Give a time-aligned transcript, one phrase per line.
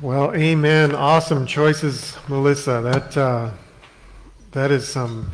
[0.00, 0.92] Well, amen.
[0.92, 2.80] Awesome choices, Melissa.
[2.82, 3.50] That uh,
[4.50, 5.30] that is some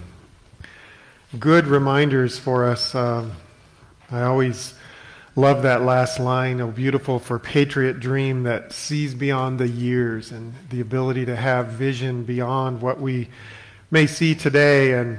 [1.38, 2.94] good reminders for us.
[2.94, 3.32] Um,
[4.10, 4.74] I always
[5.34, 6.60] love that last line.
[6.60, 11.68] Oh, beautiful for patriot dream that sees beyond the years and the ability to have
[11.68, 13.30] vision beyond what we
[13.90, 15.18] may see today and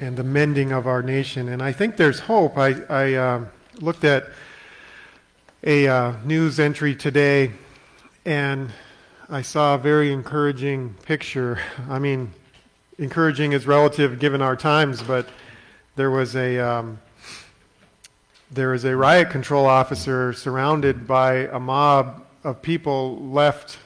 [0.00, 1.48] and the mending of our nation.
[1.48, 2.58] And I think there's hope.
[2.58, 3.44] I I uh,
[3.80, 4.28] looked at
[5.64, 7.52] a uh, news entry today
[8.26, 8.70] and
[9.30, 11.60] I saw a very encouraging picture.
[11.88, 12.32] I mean,
[12.98, 15.28] encouraging is relative given our times, but
[15.94, 17.00] there was a um,
[18.50, 23.78] there was a riot control officer surrounded by a mob of people left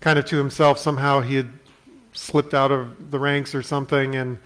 [0.00, 0.80] kind of to himself.
[0.80, 1.48] Somehow he had
[2.12, 4.38] slipped out of the ranks or something, and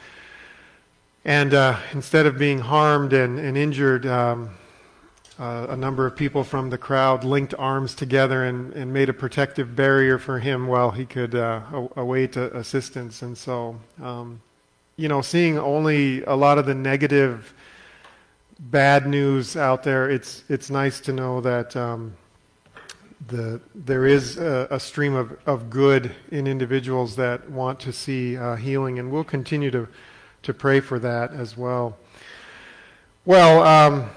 [1.24, 4.50] and uh, instead of being harmed and, and injured, um,
[5.38, 9.12] uh, a number of people from the crowd linked arms together and, and made a
[9.12, 11.60] protective barrier for him while he could uh,
[11.96, 13.22] await assistance.
[13.22, 14.40] And so, um,
[14.96, 17.54] you know, seeing only a lot of the negative,
[18.58, 22.16] bad news out there, it's it's nice to know that um,
[23.28, 28.36] the there is a, a, stream of, of good in individuals that want to see
[28.36, 29.86] uh, healing, and we'll continue to
[30.42, 31.96] to pray for that as well.
[33.24, 33.62] Well.
[33.62, 34.10] Um,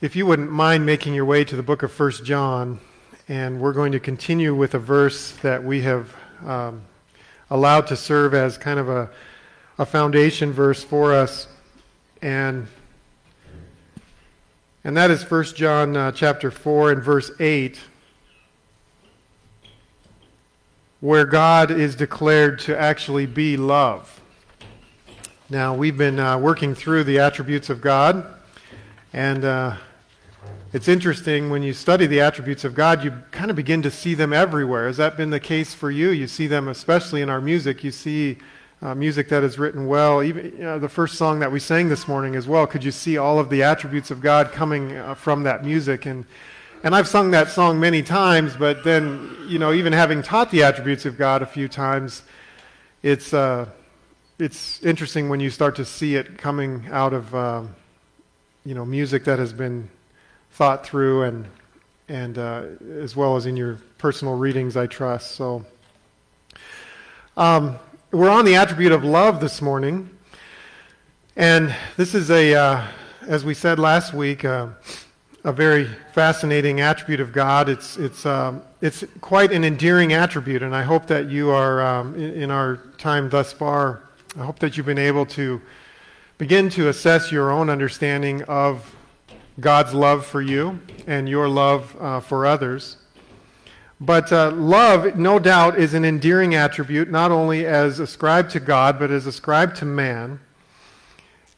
[0.00, 2.80] if you wouldn't mind making your way to the book of First John,
[3.28, 6.14] and we're going to continue with a verse that we have
[6.46, 6.80] um,
[7.50, 9.10] allowed to serve as kind of a,
[9.76, 11.48] a foundation verse for us,
[12.22, 12.66] and
[14.84, 17.78] and that is First John uh, chapter 4 and verse 8,
[21.00, 24.18] where God is declared to actually be love.
[25.50, 28.24] Now, we've been uh, working through the attributes of God,
[29.12, 29.76] and uh,
[30.72, 34.14] it's interesting when you study the attributes of God, you kind of begin to see
[34.14, 34.86] them everywhere.
[34.86, 36.10] Has that been the case for you?
[36.10, 37.82] You see them especially in our music.
[37.82, 38.38] You see
[38.80, 40.22] uh, music that is written well.
[40.22, 42.68] Even you know, the first song that we sang this morning as well.
[42.68, 46.06] Could you see all of the attributes of God coming uh, from that music?
[46.06, 46.24] And
[46.84, 50.62] and I've sung that song many times, but then you know, even having taught the
[50.62, 52.22] attributes of God a few times,
[53.02, 53.66] it's uh,
[54.38, 57.64] it's interesting when you start to see it coming out of uh,
[58.64, 59.90] you know music that has been
[60.60, 61.48] thought through and
[62.10, 62.64] and uh,
[62.98, 65.30] as well as in your personal readings, I trust.
[65.30, 65.64] So
[67.38, 67.78] um,
[68.10, 70.10] we're on the attribute of love this morning,
[71.34, 72.86] and this is a, uh,
[73.26, 74.66] as we said last week, uh,
[75.44, 77.70] a very fascinating attribute of God.
[77.70, 82.14] It's it's um, it's quite an endearing attribute, and I hope that you are um,
[82.16, 84.02] in, in our time thus far.
[84.38, 85.58] I hope that you've been able to
[86.36, 88.84] begin to assess your own understanding of
[89.58, 92.96] God's love for you and your love uh, for others.
[94.00, 98.98] But uh, love, no doubt, is an endearing attribute, not only as ascribed to God,
[98.98, 100.40] but as ascribed to man.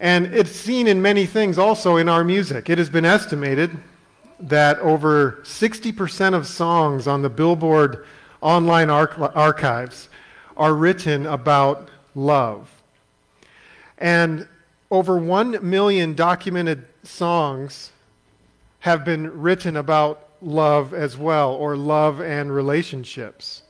[0.01, 2.69] And it's seen in many things also in our music.
[2.69, 3.71] It has been estimated
[4.41, 8.07] that over 60% of songs on the Billboard
[8.41, 10.09] online archives
[10.57, 12.69] are written about love.
[13.99, 14.49] And
[14.91, 17.93] over 1 million documented songs
[18.81, 23.63] have been written about love as well, or love and relationships.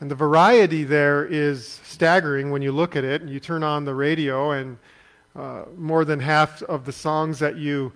[0.00, 3.84] And the variety there is staggering when you look at it and you turn on
[3.84, 4.78] the radio, and
[5.36, 7.92] uh, more than half of the songs that you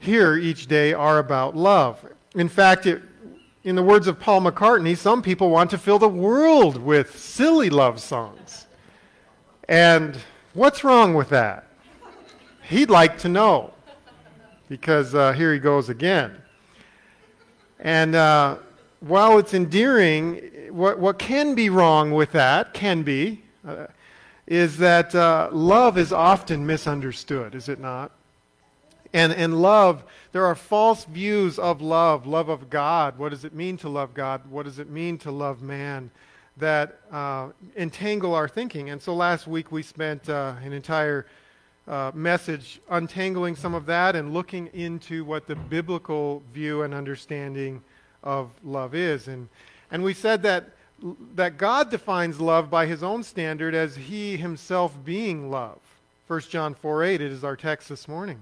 [0.00, 2.04] hear each day are about love.
[2.34, 3.02] In fact, it,
[3.62, 7.70] in the words of Paul McCartney, some people want to fill the world with silly
[7.70, 8.66] love songs.
[9.68, 10.18] And
[10.52, 11.68] what's wrong with that?
[12.68, 13.72] He'd like to know
[14.74, 16.36] because uh, here he goes again.
[17.78, 18.56] And uh,
[18.98, 23.86] while it's endearing, what, what can be wrong with that, can be, uh,
[24.48, 28.10] is that uh, love is often misunderstood, is it not?
[29.12, 30.02] And, and love,
[30.32, 33.16] there are false views of love, love of God.
[33.16, 34.40] What does it mean to love God?
[34.50, 36.10] What does it mean to love man?
[36.56, 38.90] That uh, entangle our thinking.
[38.90, 41.26] And so last week we spent uh, an entire
[41.86, 47.82] uh, message, untangling some of that and looking into what the biblical view and understanding
[48.22, 49.28] of love is.
[49.28, 49.48] And,
[49.90, 50.70] and we said that,
[51.34, 55.78] that God defines love by his own standard as he himself being love.
[56.26, 58.40] 1 John 4 8, it is our text this morning.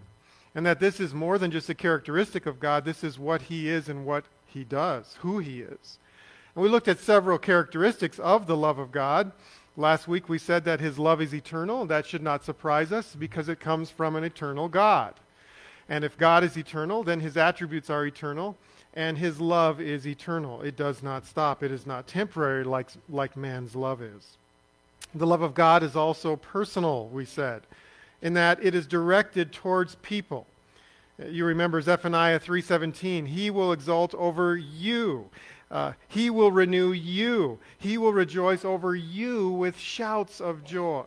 [0.54, 3.68] And that this is more than just a characteristic of God, this is what he
[3.68, 5.98] is and what he does, who he is.
[6.54, 9.32] And we looked at several characteristics of the love of God.
[9.76, 11.86] Last week we said that his love is eternal.
[11.86, 15.14] That should not surprise us because it comes from an eternal God.
[15.88, 18.56] And if God is eternal, then his attributes are eternal.
[18.94, 20.60] and his love is eternal.
[20.62, 21.62] It does not stop.
[21.62, 24.36] It is not temporary like, like man's love is.
[25.14, 27.62] The love of God is also personal, we said,
[28.20, 30.46] in that it is directed towards people.
[31.26, 35.28] You remember Zephaniah 3:17, he will exult over you.
[35.72, 37.58] Uh, he will renew you.
[37.78, 41.06] He will rejoice over you with shouts of joy.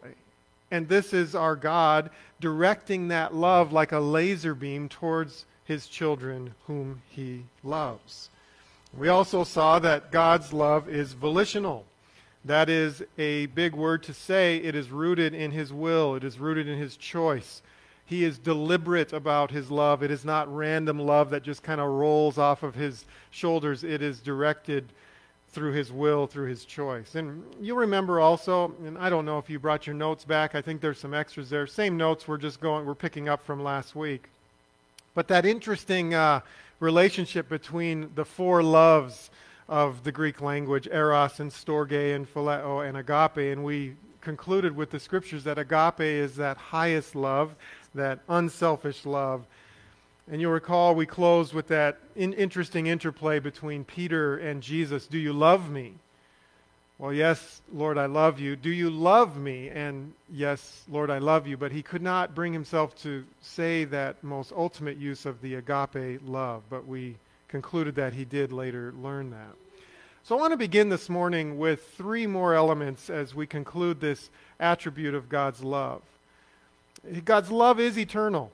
[0.71, 2.09] And this is our God
[2.41, 8.29] directing that love like a laser beam towards his children whom he loves.
[8.97, 11.85] We also saw that God's love is volitional.
[12.43, 14.57] That is a big word to say.
[14.57, 17.61] It is rooted in his will, it is rooted in his choice.
[18.05, 20.03] He is deliberate about his love.
[20.03, 23.83] It is not random love that just kind of rolls off of his shoulders.
[23.83, 24.85] It is directed
[25.49, 27.15] through his will, through his choice.
[27.15, 30.53] And you'll remember also, and I don't know if you brought your notes back.
[30.53, 31.65] I think there's some extras there.
[31.65, 34.29] Same notes we're just going, we're picking up from last week.
[35.13, 36.41] But that interesting uh,
[36.81, 39.29] relationship between the four loves
[39.67, 44.91] of the Greek language, eros and storge and phileo and agape, and we concluded with
[44.91, 47.55] the scriptures that agape is that highest love,
[47.95, 49.45] that unselfish love.
[50.31, 55.07] And you'll recall we closed with that in- interesting interplay between Peter and Jesus.
[55.07, 55.93] Do you love me?
[56.97, 58.55] Well, yes, Lord, I love you.
[58.55, 59.69] Do you love me?
[59.69, 61.57] And yes, Lord, I love you.
[61.57, 66.21] But he could not bring himself to say that most ultimate use of the agape
[66.25, 66.63] love.
[66.69, 67.17] But we
[67.49, 69.55] concluded that he did later learn that.
[70.23, 74.29] So I want to begin this morning with three more elements as we conclude this
[74.59, 76.01] attribute of God's love.
[77.23, 78.51] God's love is eternal,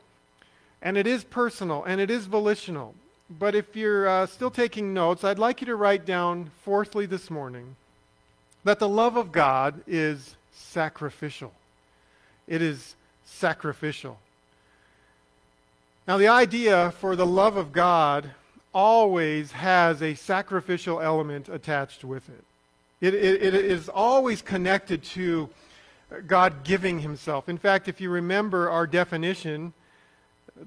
[0.82, 2.96] and it is personal, and it is volitional.
[3.30, 7.30] But if you're uh, still taking notes, I'd like you to write down, fourthly, this
[7.30, 7.76] morning,
[8.64, 11.54] that the love of God is sacrificial.
[12.48, 12.96] It is
[13.26, 14.20] sacrificial.
[16.08, 18.32] Now, the idea for the love of God
[18.74, 22.44] always has a sacrificial element attached with it.
[23.00, 25.50] It, it, it is always connected to
[26.28, 27.48] God giving himself.
[27.48, 29.74] In fact, if you remember our definition,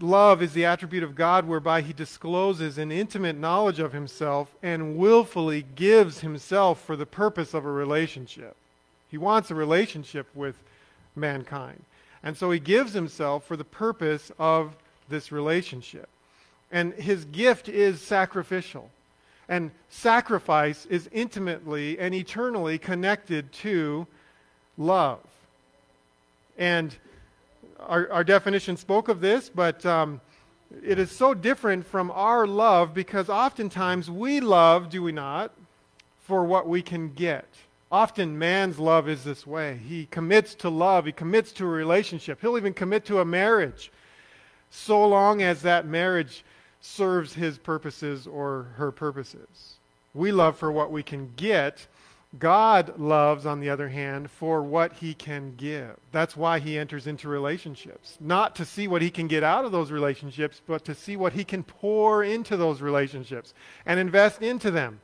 [0.01, 4.97] love is the attribute of God whereby he discloses an intimate knowledge of himself and
[4.97, 8.57] willfully gives himself for the purpose of a relationship.
[9.11, 10.57] He wants a relationship with
[11.15, 11.85] mankind.
[12.23, 14.75] And so he gives himself for the purpose of
[15.09, 16.09] this relationship.
[16.73, 18.91] And his gift is sacrificial.
[19.49, 24.07] And sacrifice is intimately and eternally connected to
[24.79, 25.21] love.
[26.57, 26.95] And
[27.81, 30.21] our, our definition spoke of this, but um,
[30.83, 35.53] it is so different from our love because oftentimes we love, do we not,
[36.27, 37.47] for what we can get.
[37.93, 39.79] Often man's love is this way.
[39.87, 43.93] He commits to love, he commits to a relationship, he'll even commit to a marriage
[44.71, 46.45] so long as that marriage
[46.81, 49.77] serves his purposes or her purposes.
[50.13, 51.87] We love for what we can get
[52.39, 55.97] God loves, on the other hand, for what he can give.
[56.11, 58.17] That's why he enters into relationships.
[58.21, 61.35] Not to see what he can get out of those relationships, but to see what
[61.35, 63.55] he can pour into those relationships
[63.87, 65.01] and invest into them.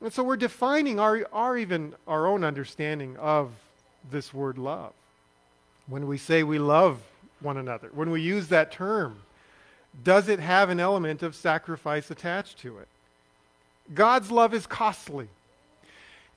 [0.00, 3.50] And so we're defining our, our even our own understanding of
[4.10, 4.92] this word love.
[5.88, 7.00] When we say we love
[7.40, 9.22] one another, when we use that term,
[10.04, 12.88] does it have an element of sacrifice attached to it?
[13.92, 15.28] God's love is costly.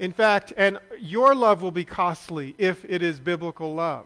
[0.04, 4.06] In fact, and your love will be costly if it is biblical love.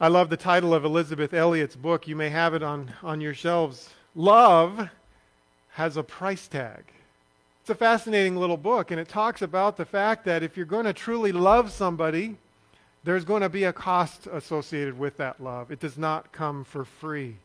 [0.00, 2.08] I love the title of Elisabeth Elliot's book.
[2.08, 3.90] You may have it on, on your shelves.
[4.14, 4.88] Love
[5.72, 6.84] has a price tag.
[7.60, 10.86] It's a fascinating little book, and it talks about the fact that if you're going
[10.86, 12.38] to truly love somebody,
[13.04, 15.70] there's going to be a cost associated with that love.
[15.70, 17.36] It does not come for free.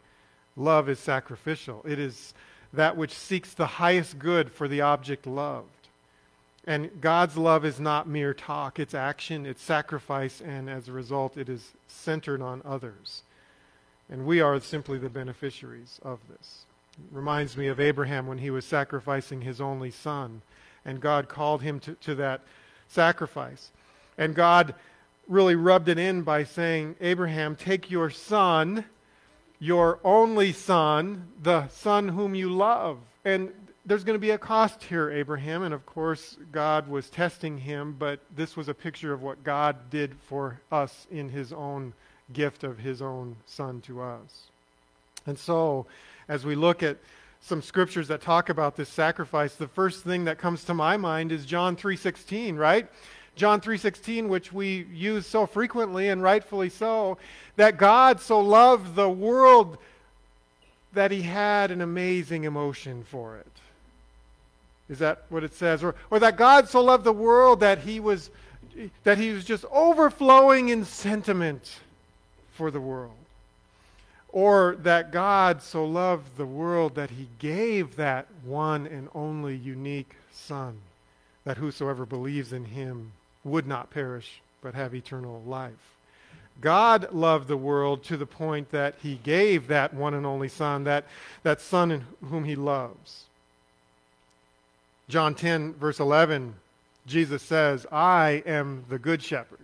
[0.55, 2.34] Love is sacrificial, it is
[2.72, 5.76] that which seeks the highest good for the object loved.
[6.67, 11.38] And God's love is not mere talk, it's action, it's sacrifice, and as a result,
[11.38, 13.24] it is centered on others.
[14.09, 16.65] And we are simply the beneficiaries of this.
[17.00, 20.41] It reminds me of Abraham when he was sacrificing his only son,
[20.83, 22.41] and God called him to, to that
[22.89, 23.71] sacrifice.
[24.17, 24.75] And God
[25.25, 28.83] really rubbed it in by saying, Abraham, take your son,
[29.57, 32.97] your only son, the son whom you love.
[33.24, 33.53] And
[33.88, 35.63] there's going to be a cost here, Abraham.
[35.63, 39.89] And of course, God was testing him, but this was a picture of what God
[39.89, 41.94] did for us in his own
[42.34, 44.50] gift of his own son to us.
[45.25, 45.86] And so,
[46.27, 46.98] as we look at
[47.39, 51.32] some scriptures that talk about this sacrifice, the first thing that comes to my mind
[51.32, 52.89] is John 3:16, right?
[53.38, 57.17] John 3:16 which we use so frequently and rightfully so,
[57.56, 59.77] that God so loved the world
[60.91, 63.48] that he had an amazing emotion for it
[64.89, 65.84] Is that what it says?
[65.84, 68.29] Or, or that God so loved the world that he was
[69.03, 71.79] that he was just overflowing in sentiment
[72.53, 73.13] for the world.
[74.29, 80.15] Or that God so loved the world that he gave that one and only unique
[80.32, 80.77] Son,
[81.44, 83.13] that whosoever believes in him
[83.44, 85.96] would not perish, but have eternal life.
[86.60, 90.84] God loved the world to the point that he gave that one and only Son,
[90.84, 91.06] that,
[91.44, 93.26] that Son in whom he loves.
[95.10, 96.54] John 10, verse 11,
[97.06, 99.60] Jesus says, I am the good shepherd.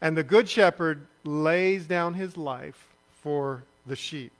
[0.00, 2.88] And the good shepherd lays down his life
[3.22, 4.32] for the sheep.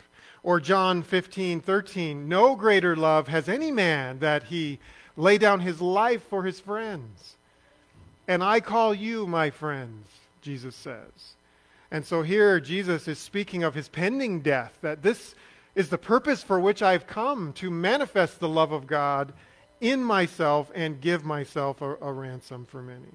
[0.42, 4.80] Or John 15, 13, no greater love has any man that he
[5.16, 7.36] lay down his life for his friends.
[8.26, 10.06] And I call you my friends,
[10.42, 11.34] Jesus says.
[11.90, 15.34] And so here Jesus is speaking of his pending death, that this
[15.74, 19.32] is the purpose for which I've come to manifest the love of God
[19.80, 23.06] in myself and give myself a, a ransom for many.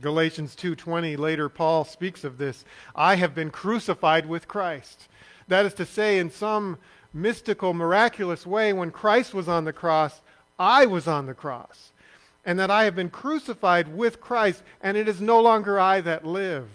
[0.00, 2.64] Galatians 2:20 later Paul speaks of this.
[2.94, 5.08] I have been crucified with Christ.
[5.48, 6.78] That is to say in some
[7.12, 10.20] mystical miraculous way when Christ was on the cross,
[10.58, 11.90] I was on the cross.
[12.44, 16.24] And that I have been crucified with Christ and it is no longer I that
[16.24, 16.68] live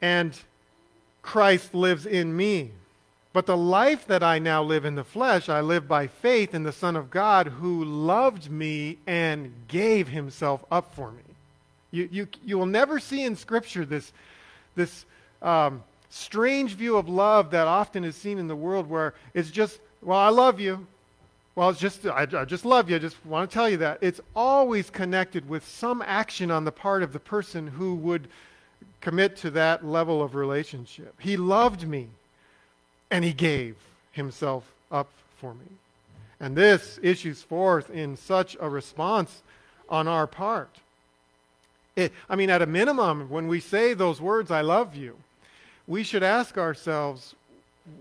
[0.00, 0.38] and
[1.22, 2.70] Christ lives in me.
[3.36, 6.62] But the life that I now live in the flesh, I live by faith in
[6.62, 11.22] the Son of God who loved me and gave himself up for me.
[11.90, 14.10] You, you, you will never see in Scripture this,
[14.74, 15.04] this
[15.42, 19.80] um, strange view of love that often is seen in the world where it's just,
[20.00, 20.86] well, I love you.
[21.56, 22.96] Well, it's just, I, I just love you.
[22.96, 23.98] I just want to tell you that.
[24.00, 28.28] It's always connected with some action on the part of the person who would
[29.02, 31.14] commit to that level of relationship.
[31.20, 32.08] He loved me
[33.10, 33.76] and he gave
[34.12, 35.08] himself up
[35.38, 35.66] for me.
[36.40, 39.42] And this issues forth in such a response
[39.88, 40.70] on our part.
[41.94, 45.16] It, I mean, at a minimum, when we say those words, I love you,
[45.86, 47.34] we should ask ourselves,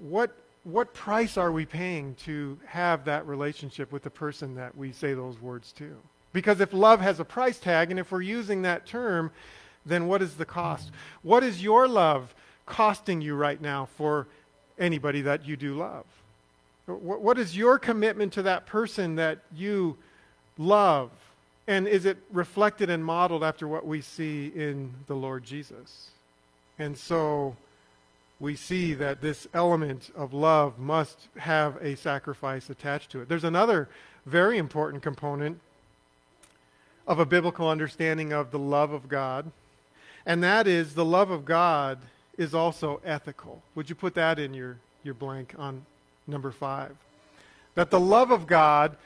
[0.09, 4.91] what, what price are we paying to have that relationship with the person that we
[4.91, 5.95] say those words to?
[6.33, 9.31] Because if love has a price tag, and if we're using that term,
[9.85, 10.91] then what is the cost?
[11.21, 12.33] What is your love
[12.65, 14.27] costing you right now for
[14.79, 16.05] anybody that you do love?
[16.85, 19.97] What is your commitment to that person that you
[20.57, 21.09] love?
[21.67, 26.09] And is it reflected and modeled after what we see in the Lord Jesus?
[26.77, 27.55] And so
[28.39, 33.29] we see that this element of love must have a sacrifice attached to it.
[33.29, 33.89] There's another
[34.25, 35.59] very important component
[37.07, 39.51] of a biblical understanding of the love of God
[40.25, 41.99] and that is the love of God
[42.37, 43.61] is also ethical.
[43.75, 45.85] Would you put that in your, your blank on
[46.27, 46.95] number five?
[47.75, 48.97] That the love of God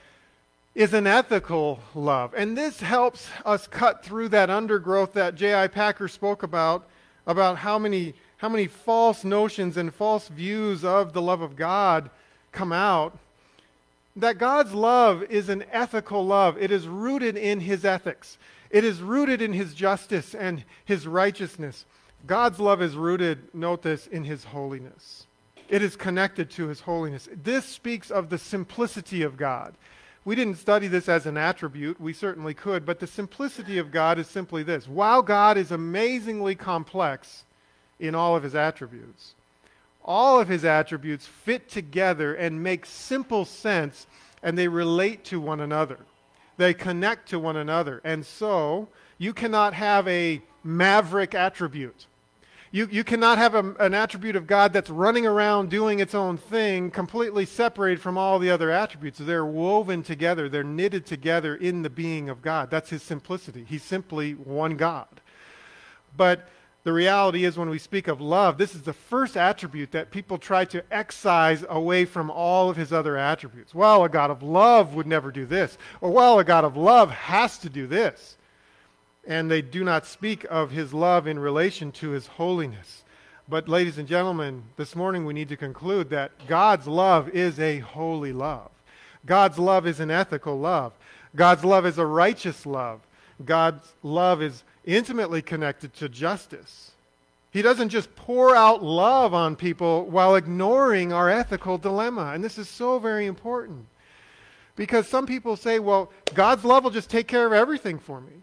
[0.76, 2.34] is an ethical love.
[2.36, 5.68] And this helps us cut through that undergrowth that J.I.
[5.68, 6.88] Packer spoke about,
[7.26, 12.10] about how many, how many false notions and false views of the love of God
[12.52, 13.18] come out.
[14.16, 18.38] That God's love is an ethical love, it is rooted in his ethics.
[18.70, 21.86] It is rooted in his justice and his righteousness.
[22.26, 25.26] God's love is rooted, note this, in his holiness.
[25.70, 27.30] It is connected to his holiness.
[27.32, 29.76] This speaks of the simplicity of God.
[30.26, 32.00] We didn't study this as an attribute.
[32.02, 32.86] We certainly could.
[32.86, 34.88] But the simplicity of God is simply this.
[34.88, 37.46] While God is amazingly complex
[38.00, 39.36] in all of his attributes,
[40.04, 44.08] all of his attributes fit together and make simple sense
[44.42, 46.00] and they relate to one another.
[46.58, 48.02] They connect to one another.
[48.04, 52.06] And so, you cannot have a maverick attribute.
[52.72, 56.38] You, you cannot have a, an attribute of God that's running around doing its own
[56.38, 59.18] thing, completely separated from all the other attributes.
[59.18, 62.70] They're woven together, they're knitted together in the being of God.
[62.70, 63.66] That's his simplicity.
[63.68, 65.08] He's simply one God.
[66.16, 66.48] But
[66.84, 70.38] the reality is, when we speak of love, this is the first attribute that people
[70.38, 73.76] try to excise away from all of his other attributes.
[73.76, 75.78] Well, a God of love would never do this.
[76.02, 78.38] Or, well, a God of love has to do this.
[79.30, 83.04] And they do not speak of his love in relation to his holiness.
[83.48, 87.78] But, ladies and gentlemen, this morning we need to conclude that God's love is a
[87.78, 88.72] holy love.
[89.28, 90.94] God's love is an ethical love.
[91.36, 93.02] God's love is a righteous love.
[93.46, 96.92] God's love is intimately connected to justice.
[97.52, 102.32] He doesn't just pour out love on people while ignoring our ethical dilemma.
[102.34, 103.86] And this is so very important.
[104.76, 108.42] Because some people say, well, God's love will just take care of everything for me.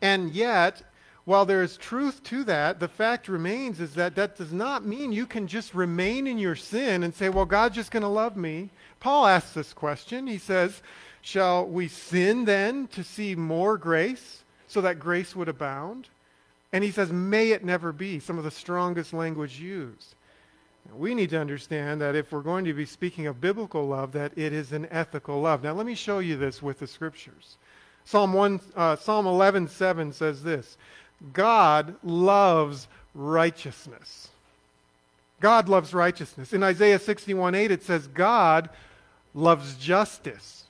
[0.00, 0.82] And yet,
[1.24, 5.12] while there is truth to that, the fact remains is that that does not mean
[5.12, 8.36] you can just remain in your sin and say, well, God's just going to love
[8.36, 8.70] me.
[9.00, 10.26] Paul asks this question.
[10.26, 10.80] He says,
[11.20, 16.08] Shall we sin then to see more grace so that grace would abound?
[16.72, 20.14] And he says, May it never be, some of the strongest language used.
[20.96, 24.32] We need to understand that if we're going to be speaking of biblical love, that
[24.36, 25.62] it is an ethical love.
[25.62, 27.58] Now, let me show you this with the scriptures.
[28.08, 30.78] Psalm, 1, uh, Psalm 11, 7 says this
[31.34, 34.28] God loves righteousness.
[35.40, 36.54] God loves righteousness.
[36.54, 38.70] In Isaiah 61, 8, it says, God
[39.34, 40.64] loves justice.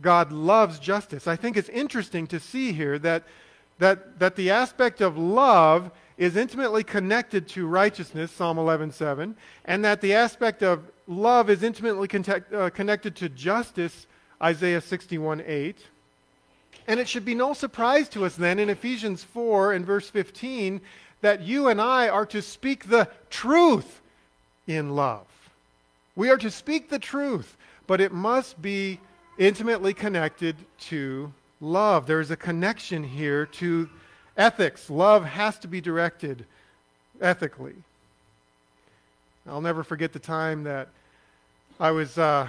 [0.00, 1.28] God loves justice.
[1.28, 3.24] I think it's interesting to see here that,
[3.78, 9.34] that, that the aspect of love is intimately connected to righteousness, Psalm 11:7,
[9.66, 12.08] and that the aspect of love is intimately
[12.54, 14.06] uh, connected to justice,
[14.40, 15.74] Isaiah 61:8.
[16.86, 20.80] And it should be no surprise to us then in Ephesians 4 and verse 15
[21.22, 24.00] that you and I are to speak the truth
[24.66, 25.26] in love.
[26.16, 29.00] We are to speak the truth, but it must be
[29.38, 32.06] intimately connected to love.
[32.06, 33.88] There is a connection here to
[34.36, 34.90] Ethics.
[34.90, 36.44] Love has to be directed
[37.20, 37.74] ethically.
[39.48, 40.88] I'll never forget the time that
[41.78, 42.48] I was uh,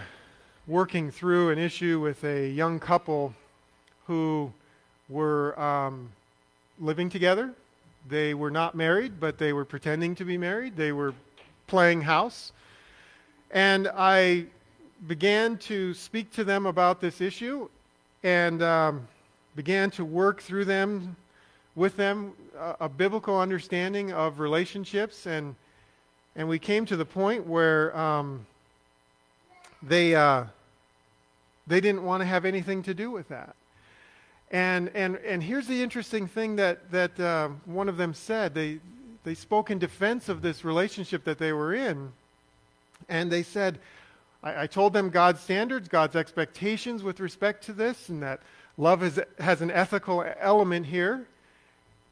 [0.68, 3.34] working through an issue with a young couple
[4.08, 4.52] who
[5.10, 6.10] were um,
[6.80, 7.54] living together.
[8.08, 10.76] They were not married, but they were pretending to be married.
[10.76, 11.14] They were
[11.68, 12.52] playing house.
[13.52, 14.46] And I
[15.08, 17.70] began to speak to them about this issue
[18.24, 19.08] and um,
[19.56, 21.16] began to work through them
[21.76, 25.56] with them a, a, biblical understanding of relationships, and
[26.36, 28.46] and we came to the point where um,
[29.84, 30.46] they uh,
[31.68, 33.56] they didn't want to have anything to do with that.
[34.52, 38.54] And and and here's the interesting thing that that uh, one of them said.
[38.54, 38.80] They
[39.24, 42.12] they spoke in defense of this relationship that they were in,
[43.10, 43.80] and they said.
[44.44, 48.40] I, I told them God's standards, God's expectations with respect to this, and that
[48.78, 51.26] love is, has an ethical element here.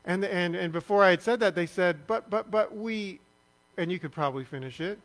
[0.06, 3.19] And, and, and before I had said that, they said, but, but, but we,
[3.78, 5.00] and you could probably finish it,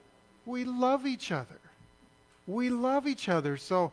[0.46, 1.60] we love each other.
[2.46, 3.56] We love each other.
[3.56, 3.92] So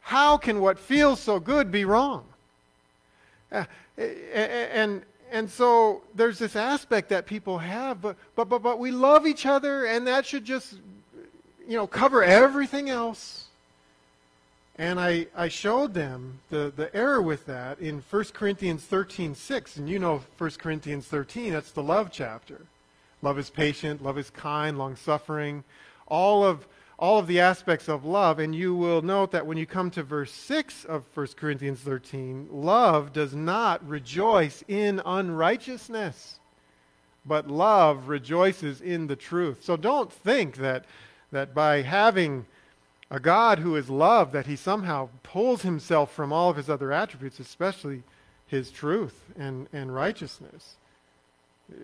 [0.00, 2.24] how can what feels so good be wrong?
[3.50, 3.64] Uh,
[3.96, 9.26] and, and so there's this aspect that people have, but, but, but, but we love
[9.26, 10.74] each other, and that should just,
[11.66, 13.48] you know, cover everything else.
[14.78, 19.76] And I, I showed them the, the error with that in 1 Corinthians 13, 6.
[19.76, 22.60] And you know 1 Corinthians 13, that's the love chapter.
[23.20, 25.64] Love is patient, love is kind, long suffering,
[26.06, 28.38] all of, all of the aspects of love.
[28.38, 32.48] And you will note that when you come to verse 6 of 1 Corinthians 13,
[32.50, 36.40] love does not rejoice in unrighteousness,
[37.24, 39.64] but love rejoices in the truth.
[39.64, 40.86] So don't think that,
[41.30, 42.46] that by having
[43.10, 46.92] a God who is love, that he somehow pulls himself from all of his other
[46.92, 48.02] attributes, especially
[48.46, 50.76] his truth and, and righteousness.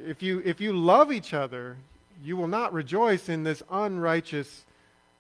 [0.07, 1.77] If you, if you love each other,
[2.23, 4.65] you will not rejoice in this unrighteous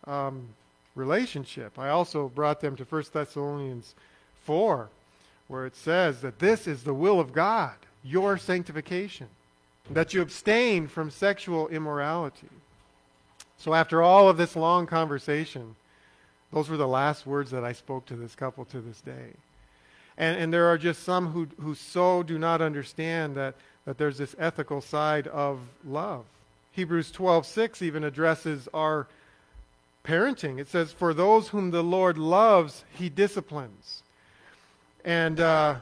[0.06, 0.48] um,
[0.94, 1.78] relationship.
[1.78, 3.94] I also brought them to 1 Thessalonians
[4.44, 4.88] 4,
[5.48, 9.28] where it says that this is the will of God, your sanctification,
[9.90, 12.48] that you abstain from sexual immorality.
[13.58, 15.76] So, after all of this long conversation,
[16.52, 19.32] those were the last words that I spoke to this couple to this day.
[20.16, 24.18] And, and there are just some who, who so do not understand that, that there's
[24.18, 26.24] this ethical side of love.
[26.72, 29.06] Hebrews 12:6 even addresses our
[30.04, 30.58] parenting.
[30.58, 34.02] It says, "For those whom the Lord loves, He disciplines,
[35.04, 35.76] and uh,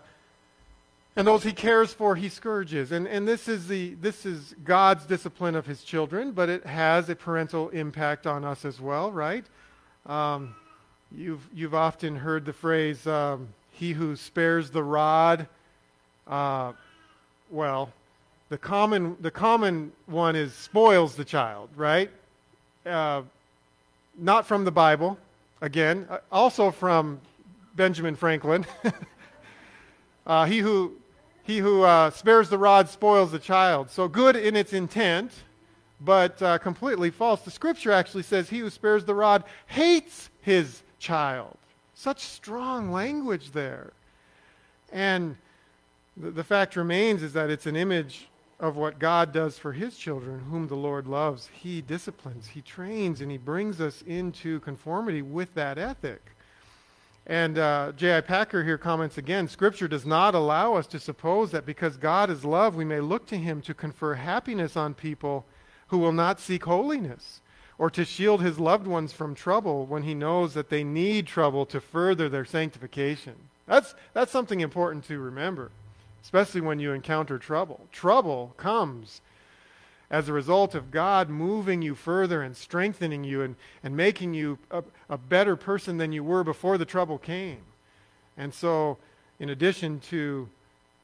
[1.17, 5.05] and those He cares for, He scourges." And and this is the this is God's
[5.07, 9.45] discipline of His children, but it has a parental impact on us as well, right?
[10.07, 10.55] Um,
[11.17, 15.47] You've, you've often heard the phrase, um, he who spares the rod.
[16.27, 16.73] Uh,
[17.51, 17.93] well,
[18.49, 22.11] the common, the common one is spoils the child, right?
[22.87, 23.23] Uh,
[24.19, 25.19] not from the Bible,
[25.61, 27.21] again, uh, also from
[27.75, 28.67] Benjamin Franklin.
[30.27, 30.93] uh, he who,
[31.45, 33.91] he who uh, spares the rod spoils the child.
[33.91, 35.33] So good in its intent,
[36.01, 37.43] but uh, completely false.
[37.43, 41.57] The scripture actually says, He who spares the rod hates his child.
[41.95, 43.93] Such strong language there.
[44.93, 45.37] And
[46.17, 48.29] the, the fact remains is that it's an image
[48.63, 51.51] of what God does for his children, whom the Lord loves.
[51.53, 56.23] He disciplines, he trains, and he brings us into conformity with that ethic.
[57.27, 58.21] And uh, J.I.
[58.23, 62.45] Packer here comments again Scripture does not allow us to suppose that because God is
[62.45, 65.45] love, we may look to him to confer happiness on people
[65.89, 67.41] who will not seek holiness.
[67.79, 71.67] or to shield his loved ones from trouble when he knows that they need trouble
[71.67, 73.35] to further their sanctification.
[73.67, 75.73] That's, that's something important to remember,
[76.23, 77.81] especially when you encounter trouble.
[77.93, 79.21] Trouble comes
[80.11, 84.59] as a result of God moving you further and strengthening you and, and making you
[84.71, 87.63] a, a better person than you were before the trouble came.
[88.37, 88.99] And so,
[89.41, 90.49] in addition to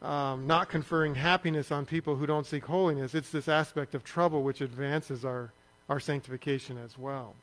[0.02, 4.42] um, not conferring happiness on people who don't seek holiness, it's this aspect of trouble
[4.42, 5.52] which advances our,
[5.88, 7.34] our sanctification as well.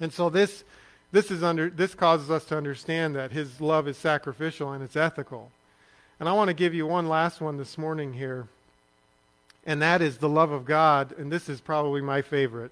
[0.00, 0.64] And so this,
[1.12, 4.96] this, is under, this causes us to understand that his love is sacrificial and it's
[4.96, 5.50] ethical.
[6.18, 8.48] And I want to give you one last one this morning here
[9.66, 12.70] and that is the love of God, and this is probably my favorite.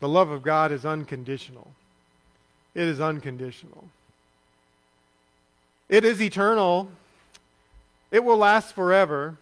[0.00, 1.68] The love of God is unconditional.
[2.74, 3.84] It is unconditional.
[5.88, 6.90] It is eternal.
[8.10, 9.36] It will last forever.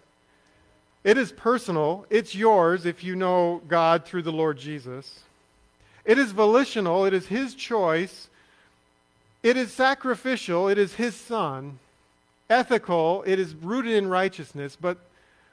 [1.03, 2.05] It is personal.
[2.11, 5.21] It's yours if you know God through the Lord Jesus.
[6.05, 7.07] It is volitional.
[7.07, 8.29] It is His choice.
[9.43, 10.69] It is sacrificial.
[10.69, 11.79] It is His Son.
[12.51, 13.23] Ethical.
[13.27, 14.77] It is rooted in righteousness.
[14.79, 14.99] But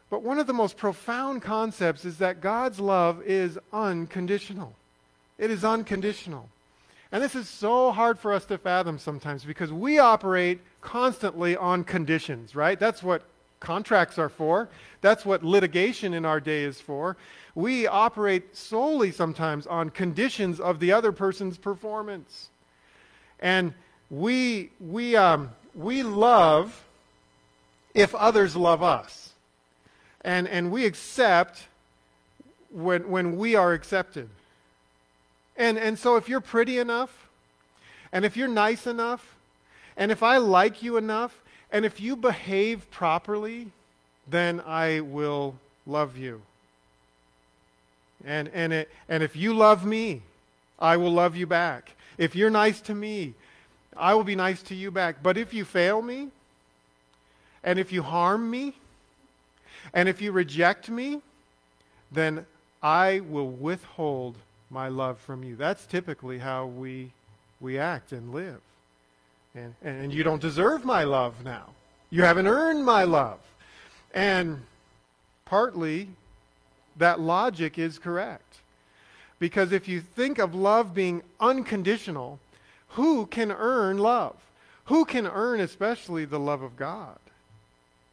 [0.09, 4.73] but one of the most profound concepts is that God's love is unconditional.
[5.37, 6.49] It is unconditional.
[7.11, 11.83] And this is so hard for us to fathom sometimes because we operate constantly on
[11.83, 12.79] conditions, right?
[12.79, 13.23] That's what
[13.59, 14.69] contracts are for.
[15.01, 17.17] That's what litigation in our day is for.
[17.55, 22.49] We operate solely sometimes on conditions of the other person's performance.
[23.39, 23.73] And
[24.09, 26.86] we, we, um, we love
[27.97, 29.31] if others love us
[30.21, 31.65] and, and we accept
[32.69, 34.29] when, when we are accepted.
[35.57, 37.27] And, and so if you're pretty enough,
[38.11, 39.35] and if you're nice enough,
[39.97, 43.71] and if I like you enough, and if you behave properly,
[44.29, 45.55] then I will
[45.87, 46.43] love you.
[48.23, 50.21] And, and, it, and if you love me,
[50.77, 51.93] I will love you back.
[52.19, 53.33] If you're nice to me,
[53.95, 55.23] I will be nice to you back.
[55.23, 56.29] But if you fail me,
[57.67, 58.73] and if you harm me,
[59.93, 61.21] and if you reject me,
[62.09, 62.45] then
[62.81, 64.37] I will withhold
[64.69, 65.57] my love from you.
[65.57, 67.11] That's typically how we,
[67.59, 68.61] we act and live.
[69.53, 71.65] And, and you don't deserve my love now.
[72.09, 73.39] You haven't earned my love.
[74.13, 74.61] And
[75.43, 76.07] partly
[76.95, 78.59] that logic is correct.
[79.39, 82.39] Because if you think of love being unconditional,
[82.91, 84.37] who can earn love?
[84.85, 87.17] Who can earn especially the love of God?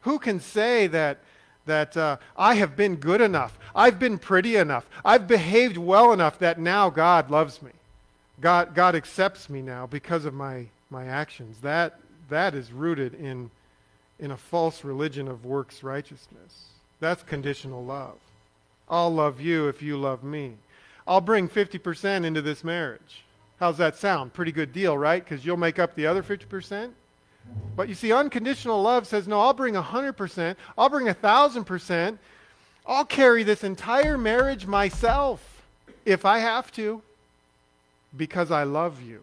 [0.05, 1.19] Who can say that
[1.65, 3.57] that uh, I have been good enough.
[3.75, 4.87] I've been pretty enough.
[5.03, 7.71] I've behaved well enough that now God loves me.
[8.39, 11.57] God, God accepts me now because of my, my actions.
[11.61, 13.49] That, that is rooted in,
[14.19, 16.65] in a false religion of works righteousness.
[16.99, 18.17] That's conditional love.
[18.87, 20.53] I'll love you if you love me.
[21.07, 23.23] I'll bring 50% into this marriage.
[23.59, 24.33] How's that sound?
[24.33, 25.23] Pretty good deal, right?
[25.23, 26.91] Because you'll make up the other 50%?
[27.75, 32.17] But you see, unconditional love says, no, I'll bring 100%, I'll bring 1,000%,
[32.87, 35.63] I'll carry this entire marriage myself
[36.05, 37.01] if I have to
[38.15, 39.21] because I love you.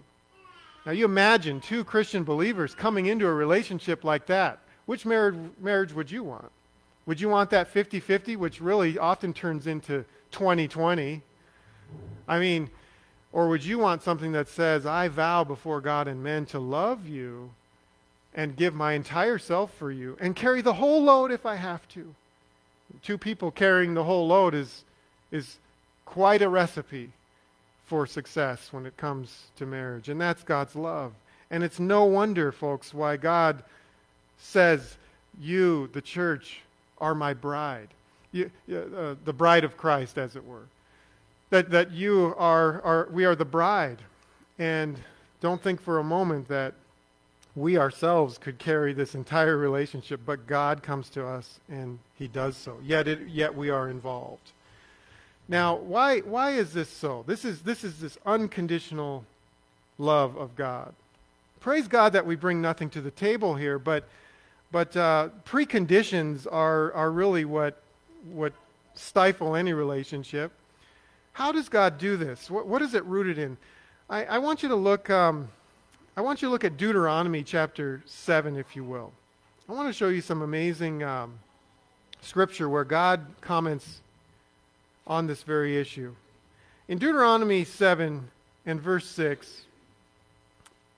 [0.85, 4.59] Now, you imagine two Christian believers coming into a relationship like that.
[4.85, 6.51] Which marriage, marriage would you want?
[7.07, 11.23] Would you want that 50 50, which really often turns into 20 20?
[12.27, 12.71] I mean,
[13.33, 17.09] or would you want something that says, I vow before God and men to love
[17.09, 17.51] you
[18.35, 21.87] and give my entire self for you and carry the whole load if I have
[21.89, 22.15] to.
[23.03, 24.85] Two people carrying the whole load is,
[25.31, 25.59] is
[26.05, 27.11] quite a recipe
[27.87, 30.09] for success when it comes to marriage.
[30.09, 31.13] And that's God's love.
[31.51, 33.63] And it's no wonder, folks, why God
[34.39, 34.97] says,
[35.41, 36.61] You, the church,
[36.99, 37.89] are my bride.
[38.33, 40.65] You, uh, the bride of Christ, as it were.
[41.51, 43.99] That, that you are, are, we are the bride.
[44.59, 44.99] And
[45.43, 46.73] don't think for a moment that
[47.55, 52.57] we ourselves could carry this entire relationship, but God comes to us and he does
[52.57, 52.79] so.
[52.83, 54.53] Yet, it, yet we are involved.
[55.49, 57.25] Now, why, why is this so?
[57.27, 59.25] This is, this is this unconditional
[59.99, 60.95] love of God.
[61.61, 64.09] Praise God that we bring nothing to the table here, but,
[64.71, 67.83] but uh, preconditions are, are really what,
[68.33, 68.55] what
[68.95, 70.53] stifle any relationship.
[71.35, 72.51] How does God do this?
[72.51, 73.59] What, what is it rooted in?
[74.09, 75.11] I, I want you to look.
[75.11, 75.49] Um,
[76.15, 79.13] I want you to look at Deuteronomy chapter 7, if you will.
[79.67, 81.39] I want to show you some amazing um,
[82.21, 84.03] scripture where God comments
[85.07, 86.15] on this very issue.
[86.87, 88.29] In Deuteronomy 7
[88.67, 89.63] and verse 6,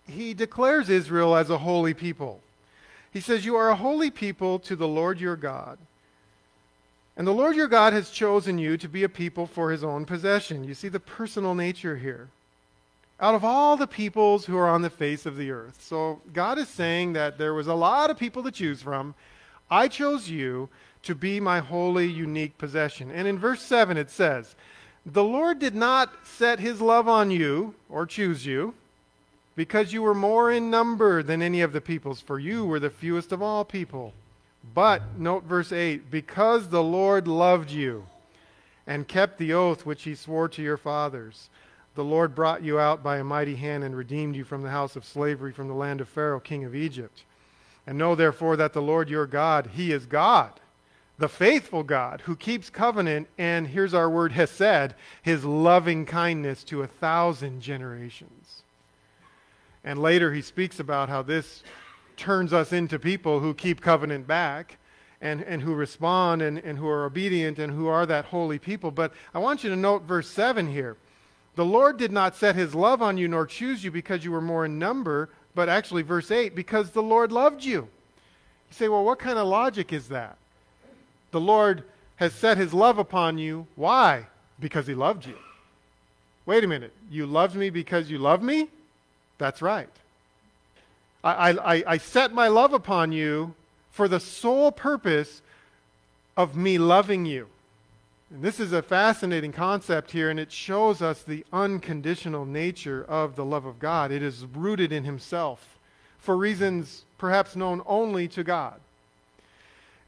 [0.08, 2.40] he declares Israel as a holy people.
[3.12, 5.78] He says, You are a holy people to the Lord your God.
[7.16, 10.06] And the Lord your God has chosen you to be a people for his own
[10.06, 10.64] possession.
[10.64, 12.30] You see the personal nature here.
[13.24, 15.82] Out of all the peoples who are on the face of the earth.
[15.82, 19.14] So God is saying that there was a lot of people to choose from.
[19.70, 20.68] I chose you
[21.04, 23.10] to be my holy, unique possession.
[23.10, 24.54] And in verse 7 it says,
[25.06, 28.74] The Lord did not set his love on you or choose you
[29.56, 32.90] because you were more in number than any of the peoples, for you were the
[32.90, 34.12] fewest of all people.
[34.74, 38.04] But, note verse 8, because the Lord loved you
[38.86, 41.48] and kept the oath which he swore to your fathers,
[41.94, 44.96] the Lord brought you out by a mighty hand and redeemed you from the house
[44.96, 47.22] of slavery, from the land of Pharaoh, king of Egypt.
[47.86, 50.58] And know therefore that the Lord your God, he is God,
[51.18, 56.82] the faithful God, who keeps covenant, and here's our word hesed, his loving kindness to
[56.82, 58.62] a thousand generations.
[59.84, 61.62] And later he speaks about how this
[62.16, 64.78] turns us into people who keep covenant back
[65.20, 68.90] and, and who respond and, and who are obedient and who are that holy people.
[68.90, 70.96] But I want you to note verse 7 here.
[71.56, 74.40] The Lord did not set his love on you nor choose you because you were
[74.40, 77.82] more in number, but actually, verse 8, because the Lord loved you.
[77.82, 80.36] You say, well, what kind of logic is that?
[81.30, 81.84] The Lord
[82.16, 83.66] has set his love upon you.
[83.76, 84.26] Why?
[84.58, 85.36] Because he loved you.
[86.46, 86.92] Wait a minute.
[87.10, 88.68] You loved me because you love me?
[89.38, 89.88] That's right.
[91.22, 93.54] I, I, I set my love upon you
[93.90, 95.40] for the sole purpose
[96.36, 97.48] of me loving you.
[98.34, 103.36] And this is a fascinating concept here, and it shows us the unconditional nature of
[103.36, 104.10] the love of God.
[104.10, 105.78] It is rooted in Himself
[106.18, 108.80] for reasons perhaps known only to God.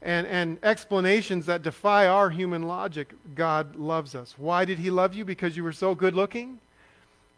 [0.01, 3.13] And, and explanations that defy our human logic.
[3.33, 4.35] God loves us.
[4.37, 5.23] Why did He love you?
[5.23, 6.59] Because you were so good looking?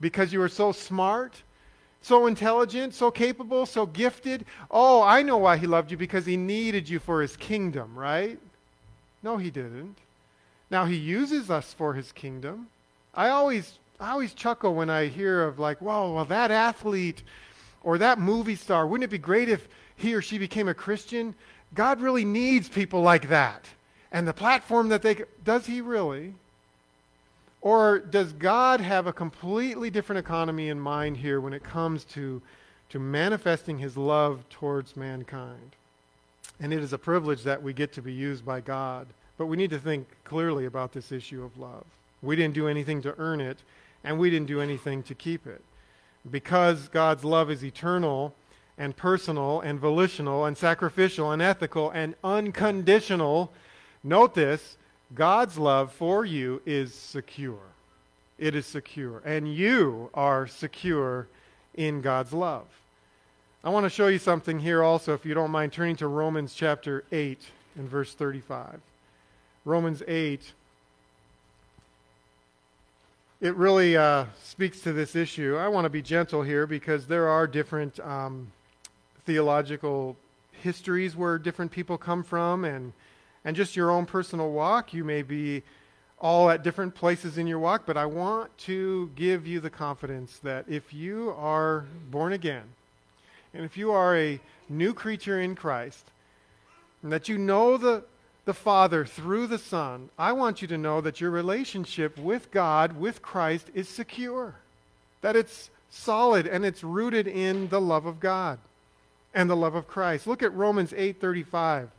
[0.02, 1.44] Because you were so smart?
[2.02, 4.44] So intelligent, so capable, so gifted.
[4.72, 8.40] Oh, I know why he loved you because he needed you for his kingdom, right?
[9.22, 9.96] No, he didn't.
[10.70, 12.68] Now he uses us for his kingdom.
[13.14, 17.24] I always I always chuckle when I hear of like, whoa, well that athlete
[17.84, 21.36] or that movie star, wouldn't it be great if he or she became a Christian?
[21.74, 23.66] God really needs people like that.
[24.12, 26.34] And the platform that they does he really?
[27.62, 32.42] Or does God have a completely different economy in mind here when it comes to,
[32.90, 35.76] to manifesting his love towards mankind?
[36.62, 39.08] And it is a privilege that we get to be used by God.
[39.40, 41.86] But we need to think clearly about this issue of love.
[42.22, 43.58] We didn't do anything to earn it,
[44.04, 45.62] and we didn't do anything to keep it.
[46.30, 48.36] Because God's love is eternal
[48.78, 53.54] and personal and volitional and sacrificial and ethical and unconditional,
[54.04, 54.76] note this
[55.16, 57.72] God's love for you is secure.
[58.38, 59.22] It is secure.
[59.24, 61.28] And you are secure
[61.76, 62.68] in God's love.
[63.64, 66.54] I want to show you something here also, if you don't mind turning to Romans
[66.54, 67.40] chapter 8
[67.78, 68.82] and verse 35.
[69.66, 70.54] Romans 8.
[73.42, 75.56] It really uh, speaks to this issue.
[75.56, 78.52] I want to be gentle here because there are different um,
[79.26, 80.18] theological
[80.62, 82.92] histories where different people come from, and
[83.46, 84.94] and just your own personal walk.
[84.94, 85.64] You may be
[86.20, 90.40] all at different places in your walk, but I want to give you the confidence
[90.40, 92.64] that if you are born again,
[93.54, 96.06] and if you are a new creature in Christ,
[97.02, 98.04] and that you know the,
[98.50, 103.00] the Father through the Son, I want you to know that your relationship with God,
[103.00, 104.56] with Christ, is secure.
[105.22, 108.58] That it's solid and it's rooted in the love of God
[109.36, 110.26] and the love of Christ.
[110.26, 111.92] Look at Romans 8:35.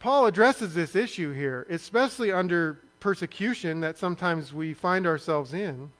[0.00, 5.92] Paul addresses this issue here, especially under persecution that sometimes we find ourselves in.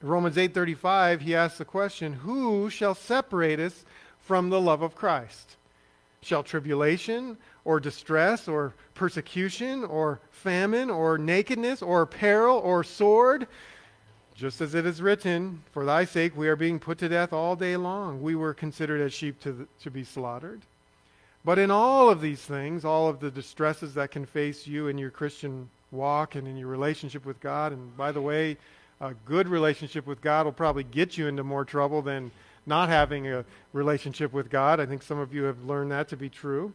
[0.00, 3.84] Romans 8:35 he asks the question, "Who shall separate us
[4.20, 5.56] from the love of Christ?
[6.22, 13.46] Shall tribulation or distress or persecution or famine or nakedness or peril or sword?"
[14.34, 17.54] Just as it is written, For thy sake we are being put to death all
[17.54, 18.22] day long.
[18.22, 20.62] We were considered as sheep to, the, to be slaughtered.
[21.44, 24.96] But in all of these things, all of the distresses that can face you in
[24.96, 28.56] your Christian walk and in your relationship with God, and by the way,
[29.00, 32.30] a good relationship with God will probably get you into more trouble than
[32.64, 34.78] not having a relationship with God.
[34.78, 36.72] I think some of you have learned that to be true.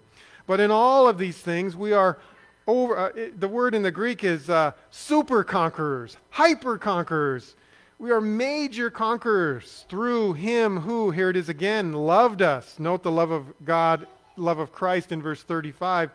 [0.48, 2.18] But in all of these things, we are
[2.66, 2.98] over.
[2.98, 7.56] Uh, it, the word in the Greek is uh, super conquerors, hyper conquerors.
[8.00, 12.80] We are major conquerors through Him who, here it is again, loved us.
[12.80, 14.08] Note the love of God
[14.38, 16.12] love of Christ in verse 35.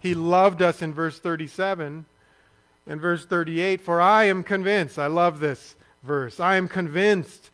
[0.00, 2.04] He loved us in verse 37.
[2.86, 7.50] In verse 38, for I am convinced, I love this verse, I am convinced,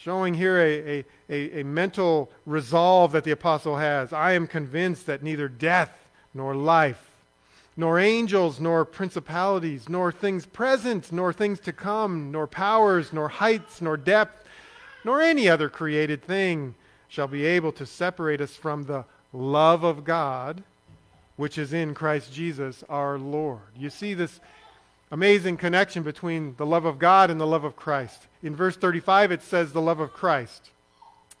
[0.00, 4.12] showing here a, a, a, mental resolve that the apostle has.
[4.12, 7.10] I am convinced that neither death nor life,
[7.76, 13.80] nor angels, nor principalities, nor things present, nor things to come, nor powers, nor heights,
[13.80, 14.46] nor depth,
[15.04, 16.74] nor any other created thing
[17.08, 20.62] shall be able to separate us from the love of God,
[21.36, 23.60] which is in Christ Jesus our Lord.
[23.76, 24.38] You see this
[25.10, 28.26] amazing connection between the love of God and the love of Christ.
[28.42, 30.70] In verse 35, it says the love of Christ.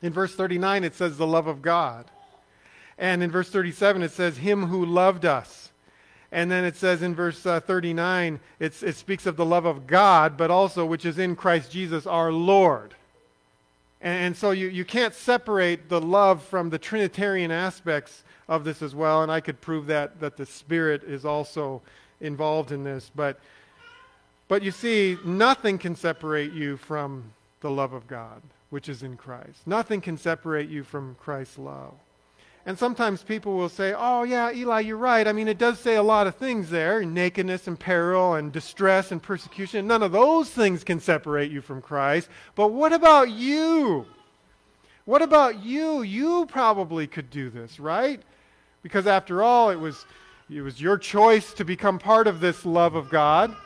[0.02, 2.06] In verse 39, it says the love of God.
[2.96, 5.68] And in verse 37, it says, Him who loved us
[6.30, 10.36] and then it says in verse uh, 39, it speaks of the love of God,
[10.36, 12.94] but also which is in Christ Jesus our Lord.
[14.02, 18.82] And, and so you, you can't separate the love from the Trinitarian aspects of this
[18.82, 19.22] as well.
[19.22, 21.80] And I could prove that, that the Spirit is also
[22.20, 23.10] involved in this.
[23.14, 23.40] But,
[24.48, 29.16] but you see, nothing can separate you from the love of God, which is in
[29.16, 29.66] Christ.
[29.66, 31.94] Nothing can separate you from Christ's love.
[32.66, 35.26] And sometimes people will say, oh, yeah, Eli, you're right.
[35.26, 39.10] I mean, it does say a lot of things there nakedness and peril and distress
[39.10, 39.86] and persecution.
[39.86, 42.28] None of those things can separate you from Christ.
[42.54, 44.06] But what about you?
[45.06, 46.02] What about you?
[46.02, 48.20] You probably could do this, right?
[48.82, 50.04] Because after all, it was,
[50.50, 53.56] it was your choice to become part of this love of God.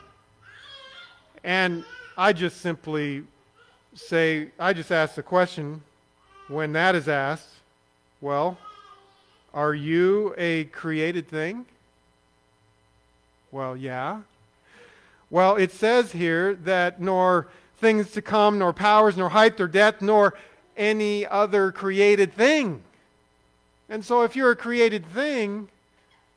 [1.45, 1.85] And
[2.17, 3.25] I just simply
[3.95, 5.83] say, I just ask the question
[6.49, 7.49] when that is asked,
[8.21, 8.59] well,
[9.53, 11.67] are you a created thing?
[13.51, 14.21] Well, yeah.
[15.31, 20.01] Well, it says here that nor things to come, nor powers, nor height, nor depth,
[20.01, 20.35] nor
[20.77, 22.83] any other created thing.
[23.89, 25.69] And so, if you're a created thing,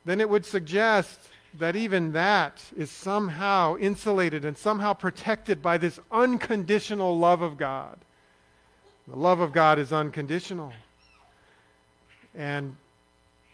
[0.04, 1.20] then it would suggest
[1.60, 7.98] that even that is somehow insulated and somehow protected by this unconditional love of God.
[9.08, 10.74] The love of God is unconditional.
[12.36, 12.76] And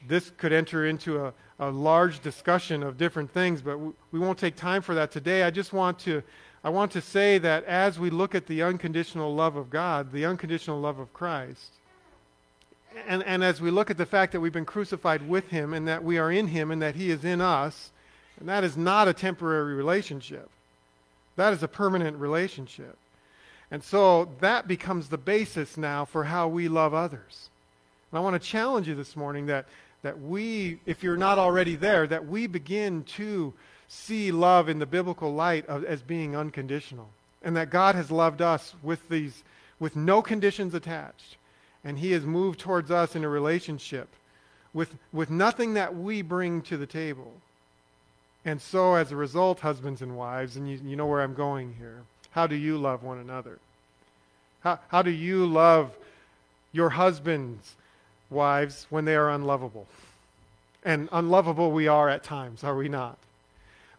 [0.07, 4.39] this could enter into a, a large discussion of different things, but w- we won't
[4.39, 5.43] take time for that today.
[5.43, 6.23] I just want to,
[6.63, 10.25] I want to say that as we look at the unconditional love of God, the
[10.25, 11.73] unconditional love of Christ,
[13.07, 15.87] and, and as we look at the fact that we've been crucified with Him and
[15.87, 17.91] that we are in Him and that He is in us,
[18.39, 20.49] and that is not a temporary relationship.
[21.35, 22.97] That is a permanent relationship.
[23.69, 27.49] And so that becomes the basis now for how we love others.
[28.11, 29.65] And I want to challenge you this morning that
[30.01, 33.53] that we, if you're not already there, that we begin to
[33.87, 37.09] see love in the biblical light of, as being unconditional.
[37.43, 39.43] And that God has loved us with these,
[39.79, 41.37] with no conditions attached.
[41.83, 44.07] And He has moved towards us in a relationship
[44.73, 47.33] with, with nothing that we bring to the table.
[48.45, 51.75] And so, as a result, husbands and wives, and you, you know where I'm going
[51.77, 53.59] here, how do you love one another?
[54.61, 55.91] How, how do you love
[56.71, 57.75] your husbands
[58.31, 59.85] wives when they are unlovable.
[60.83, 63.17] And unlovable we are at times, are we not?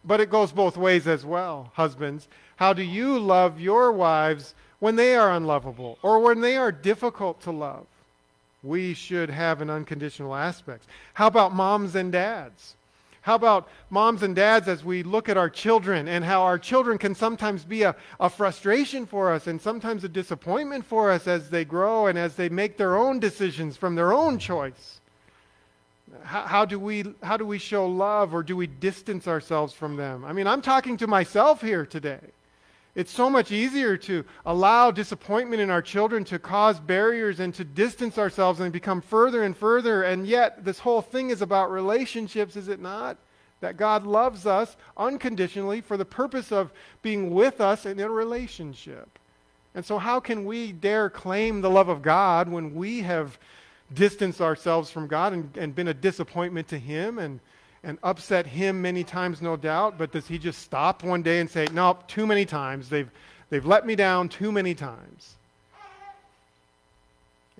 [0.03, 2.27] But it goes both ways as well, husbands.
[2.57, 7.41] How do you love your wives when they are unlovable or when they are difficult
[7.41, 7.85] to love?
[8.63, 10.83] We should have an unconditional aspect.
[11.13, 12.75] How about moms and dads?
[13.21, 16.97] How about moms and dads as we look at our children and how our children
[16.97, 21.49] can sometimes be a, a frustration for us and sometimes a disappointment for us as
[21.49, 24.99] they grow and as they make their own decisions from their own choice?
[26.23, 29.95] How, how, do we, how do we show love or do we distance ourselves from
[29.95, 30.25] them?
[30.25, 32.19] I mean, I'm talking to myself here today.
[32.95, 37.63] It's so much easier to allow disappointment in our children to cause barriers and to
[37.63, 40.03] distance ourselves and become further and further.
[40.03, 43.17] And yet, this whole thing is about relationships, is it not?
[43.61, 49.09] That God loves us unconditionally for the purpose of being with us in a relationship.
[49.73, 53.39] And so, how can we dare claim the love of God when we have
[53.91, 57.39] distanced ourselves from God and, and been a disappointment to Him and
[57.83, 61.49] and upset him many times, no doubt, but does he just stop one day and
[61.49, 62.89] say, Nope, too many times.
[62.89, 63.09] They've,
[63.49, 65.35] they've let me down too many times?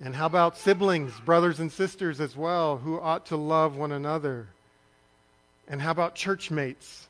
[0.02, 4.48] And how about siblings, brothers and sisters as well, who ought to love one another?
[5.68, 7.06] And how about churchmates?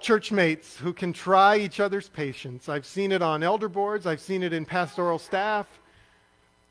[0.00, 2.68] Churchmates who can try each other's patience.
[2.68, 5.66] I've seen it on elder boards, I've seen it in pastoral staff,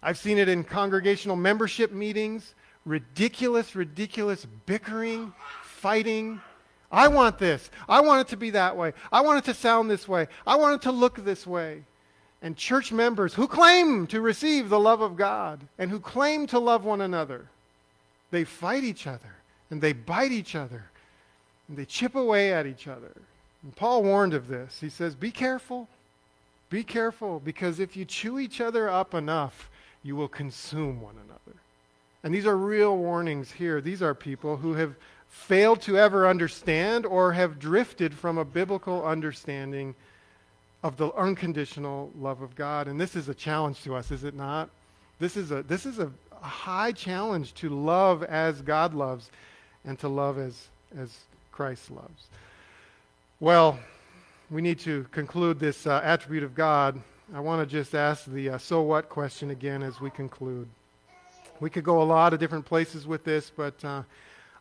[0.03, 2.53] I've seen it in congregational membership meetings
[2.85, 6.41] ridiculous, ridiculous bickering, fighting.
[6.91, 7.71] I want this.
[7.89, 8.93] I want it to be that way.
[9.11, 10.27] I want it to sound this way.
[10.45, 11.83] I want it to look this way.
[12.41, 16.59] And church members who claim to receive the love of God and who claim to
[16.59, 17.47] love one another,
[18.31, 19.35] they fight each other
[19.69, 20.85] and they bite each other
[21.67, 23.13] and they chip away at each other.
[23.63, 24.79] And Paul warned of this.
[24.81, 25.87] He says, Be careful.
[26.69, 29.69] Be careful because if you chew each other up enough,
[30.03, 31.59] you will consume one another.
[32.23, 33.81] And these are real warnings here.
[33.81, 34.95] These are people who have
[35.27, 39.95] failed to ever understand or have drifted from a biblical understanding
[40.83, 42.87] of the unconditional love of God.
[42.87, 44.69] And this is a challenge to us, is it not?
[45.19, 46.11] This is a, this is a
[46.41, 49.31] high challenge to love as God loves
[49.85, 50.67] and to love as,
[50.97, 51.17] as
[51.51, 52.27] Christ loves.
[53.39, 53.79] Well,
[54.51, 57.01] we need to conclude this uh, attribute of God.
[57.33, 60.67] I want to just ask the uh, so what question again as we conclude.
[61.59, 64.03] We could go a lot of different places with this, but uh,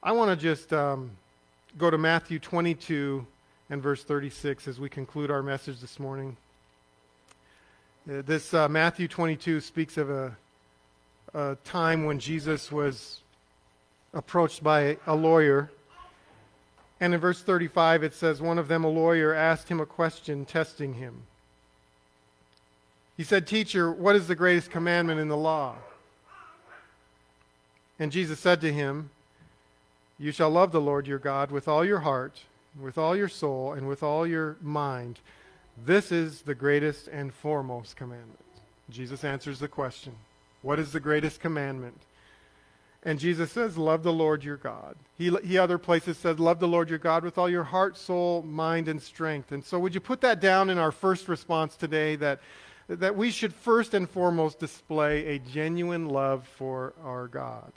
[0.03, 1.11] I want to just um,
[1.79, 3.27] go to Matthew 22
[3.71, 6.37] and verse 36 as we conclude our message this morning.
[8.09, 10.37] Uh, this uh, Matthew 22 speaks of a,
[11.35, 13.21] a time when Jesus was
[14.13, 15.71] approached by a lawyer.
[17.01, 20.45] And in verse 35, it says, One of them, a lawyer, asked him a question,
[20.45, 21.23] testing him.
[23.17, 25.77] He said, Teacher, what is the greatest commandment in the law?
[28.03, 29.11] And Jesus said to him,
[30.19, 32.41] You shall love the Lord your God with all your heart,
[32.77, 35.21] with all your soul, and with all your mind.
[35.87, 38.41] This is the greatest and foremost commandment.
[38.91, 40.15] Jesus answers the question
[40.63, 41.97] What is the greatest commandment?
[43.05, 44.97] And Jesus says, Love the Lord your God.
[45.17, 48.43] He, he other places says, Love the Lord your God with all your heart, soul,
[48.43, 49.53] mind, and strength.
[49.53, 52.41] And so, would you put that down in our first response today that,
[52.89, 57.71] that we should first and foremost display a genuine love for our God?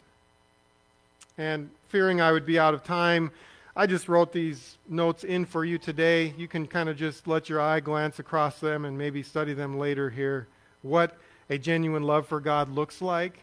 [1.37, 3.31] And fearing I would be out of time,
[3.75, 6.33] I just wrote these notes in for you today.
[6.37, 9.77] You can kind of just let your eye glance across them and maybe study them
[9.77, 10.47] later here.
[10.81, 11.17] What
[11.49, 13.39] a genuine love for God looks like.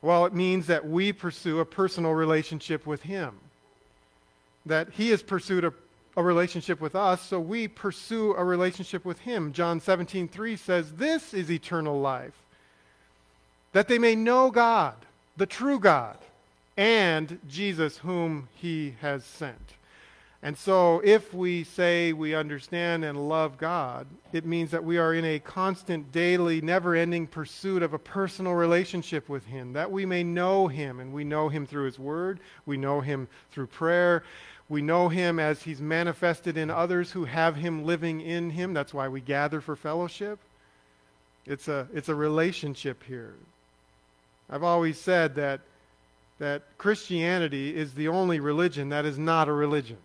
[0.00, 3.34] Well, it means that we pursue a personal relationship with Him.
[4.64, 5.74] That He has pursued a,
[6.16, 9.52] a relationship with us, so we pursue a relationship with Him.
[9.52, 12.34] John 17, 3 says, This is eternal life,
[13.72, 14.94] that they may know God,
[15.36, 16.16] the true God
[16.76, 19.76] and Jesus, whom he has sent.
[20.42, 25.14] And so, if we say we understand and love God, it means that we are
[25.14, 30.06] in a constant, daily, never ending pursuit of a personal relationship with Him, that we
[30.06, 31.00] may know Him.
[31.00, 34.22] And we know Him through His Word, we know Him through prayer,
[34.68, 38.74] we know Him as He's manifested in others who have Him living in Him.
[38.74, 40.38] That's why we gather for fellowship.
[41.46, 43.34] It's a, it's a relationship here.
[44.50, 45.60] I've always said that
[46.38, 49.98] that Christianity is the only religion that is not a religion.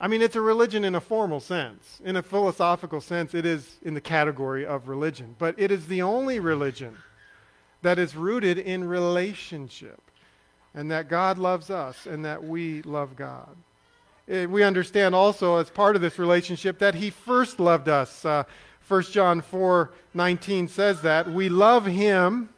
[0.00, 2.00] I mean, it's a religion in a formal sense.
[2.04, 5.34] In a philosophical sense, it is in the category of religion.
[5.38, 6.96] But it is the only religion
[7.82, 10.00] that is rooted in relationship,
[10.74, 13.56] and that God loves us, and that we love God.
[14.28, 18.24] Eh, we understand also, as part of this relationship, that He first loved us.
[18.24, 18.44] Uh,
[18.86, 21.30] 1 John 4 19 says that.
[21.30, 22.48] We love Him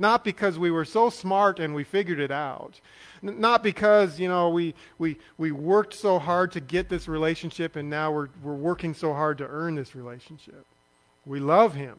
[0.00, 2.80] not because we were so smart and we figured it out.
[3.22, 7.90] Not because, you know, we, we, we worked so hard to get this relationship and
[7.90, 10.64] now we're, we're working so hard to earn this relationship.
[11.26, 11.98] We love him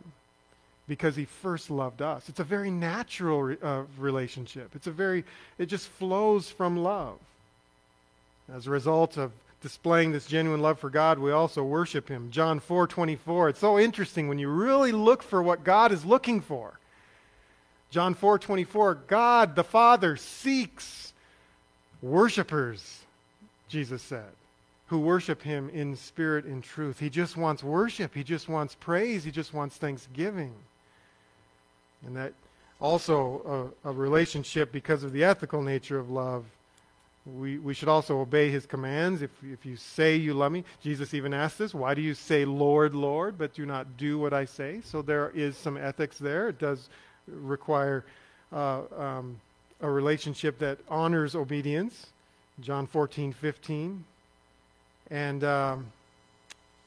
[0.87, 2.27] because he first loved us.
[2.27, 4.71] It's a very natural re- uh, relationship.
[4.75, 5.23] It's a very,
[5.59, 7.19] it just flows from love.
[8.51, 9.31] As a result of
[9.61, 12.31] displaying this genuine love for God, we also worship him.
[12.31, 13.49] John 4 24.
[13.49, 16.79] It's so interesting when you really look for what God is looking for.
[17.91, 21.11] John 4 24, God the Father seeks
[22.01, 23.01] worshipers,
[23.67, 24.31] Jesus said,
[24.87, 26.99] who worship him in spirit and truth.
[26.99, 28.15] He just wants worship.
[28.15, 29.25] He just wants praise.
[29.25, 30.53] He just wants thanksgiving.
[32.05, 32.33] And that
[32.79, 36.45] also a, a relationship because of the ethical nature of love.
[37.25, 39.21] We, we should also obey his commands.
[39.21, 42.45] If, if you say you love me, Jesus even asked this, why do you say
[42.45, 44.81] Lord, Lord, but do not do what I say?
[44.83, 46.49] So there is some ethics there.
[46.49, 46.89] It does
[47.27, 48.03] require
[48.53, 49.39] uh, um,
[49.81, 52.07] a relationship that honors obedience.
[52.59, 54.03] John 14, 15.
[55.09, 55.87] And um,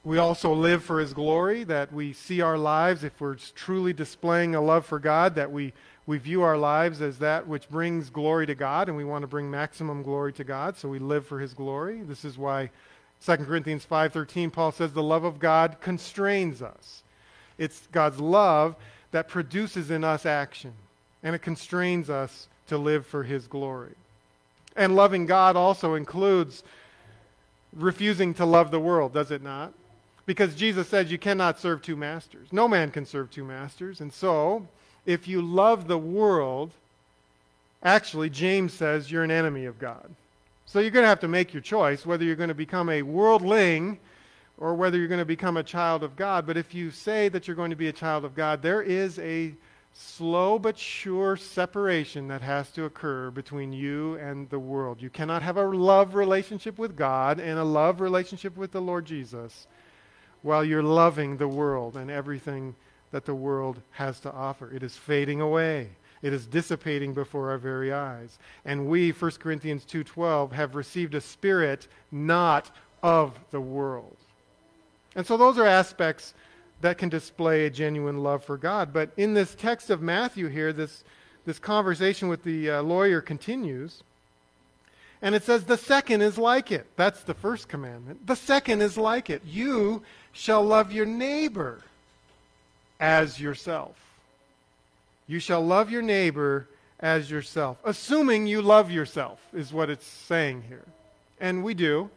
[0.04, 4.54] we also live for His glory, that we see our lives, if we're truly displaying
[4.54, 5.72] a love for God, that we,
[6.06, 9.26] we view our lives as that which brings glory to God, and we want to
[9.26, 12.02] bring maximum glory to God, so we live for His glory.
[12.02, 12.70] This is why
[13.24, 17.02] 2 Corinthians 5.13, Paul says, the love of God constrains us.
[17.56, 18.76] It's God's love
[19.14, 20.72] that produces in us action,
[21.22, 23.94] and it constrains us to live for His glory.
[24.74, 26.64] And loving God also includes
[27.76, 29.72] refusing to love the world, does it not?
[30.26, 32.48] Because Jesus says you cannot serve two masters.
[32.50, 34.00] No man can serve two masters.
[34.00, 34.66] And so,
[35.06, 36.72] if you love the world,
[37.84, 40.10] actually, James says you're an enemy of God.
[40.66, 43.02] So you're going to have to make your choice whether you're going to become a
[43.02, 44.00] worldling
[44.58, 46.46] or whether you're going to become a child of God.
[46.46, 49.18] But if you say that you're going to be a child of God, there is
[49.18, 49.54] a
[49.92, 55.00] slow but sure separation that has to occur between you and the world.
[55.00, 59.04] You cannot have a love relationship with God and a love relationship with the Lord
[59.04, 59.66] Jesus
[60.42, 62.74] while you're loving the world and everything
[63.12, 64.70] that the world has to offer.
[64.72, 65.90] It is fading away.
[66.22, 68.38] It is dissipating before our very eyes.
[68.64, 72.70] And we, 1 Corinthians 2:12, have received a spirit not
[73.02, 74.16] of the world.
[75.14, 76.34] And so those are aspects
[76.80, 78.92] that can display a genuine love for God.
[78.92, 81.04] But in this text of Matthew here, this,
[81.46, 84.02] this conversation with the uh, lawyer continues.
[85.22, 86.86] And it says, the second is like it.
[86.96, 88.26] That's the first commandment.
[88.26, 89.42] The second is like it.
[89.46, 90.02] You
[90.32, 91.80] shall love your neighbor
[93.00, 93.96] as yourself.
[95.26, 96.68] You shall love your neighbor
[97.00, 97.78] as yourself.
[97.84, 100.84] Assuming you love yourself, is what it's saying here.
[101.40, 102.10] And we do.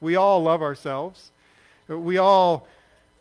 [0.00, 1.30] We all love ourselves.
[1.98, 2.66] We all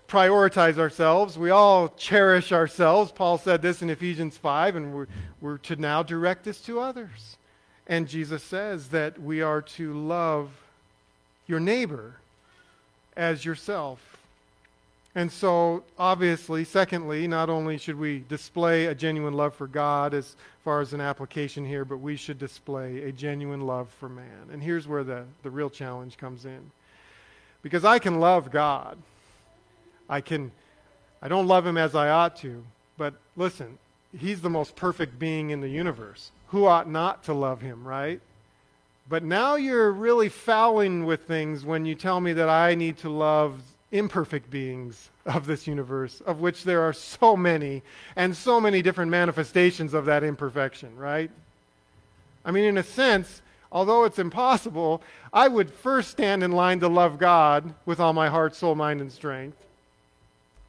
[0.08, 1.38] prioritize ourselves.
[1.38, 3.12] We all cherish ourselves.
[3.12, 5.08] Paul said this in Ephesians 5, and we're,
[5.40, 7.38] we're to now direct this to others.
[7.88, 10.50] And Jesus says that we are to love
[11.48, 12.16] your neighbor
[13.16, 14.18] as yourself.
[15.16, 20.36] And so, obviously, secondly, not only should we display a genuine love for God as
[20.64, 24.50] far as an application here, but we should display a genuine love for man.
[24.52, 26.72] And here's where the, the real challenge comes in.
[27.62, 28.98] Because I can love God
[30.10, 30.52] I can,
[31.22, 32.66] I don't love him as I ought to,
[32.98, 33.78] but listen,
[34.18, 36.32] he's the most perfect being in the universe.
[36.48, 38.20] Who ought not to love him, right?
[39.08, 43.10] But now you're really fouling with things when you tell me that I need to
[43.10, 47.84] love imperfect beings of this universe, of which there are so many,
[48.16, 51.30] and so many different manifestations of that imperfection, right?
[52.44, 53.42] I mean, in a sense,
[53.72, 55.02] although it's impossible,
[55.32, 59.02] I would first stand in line to love God with all my heart, soul, mind,
[59.02, 59.58] and strength.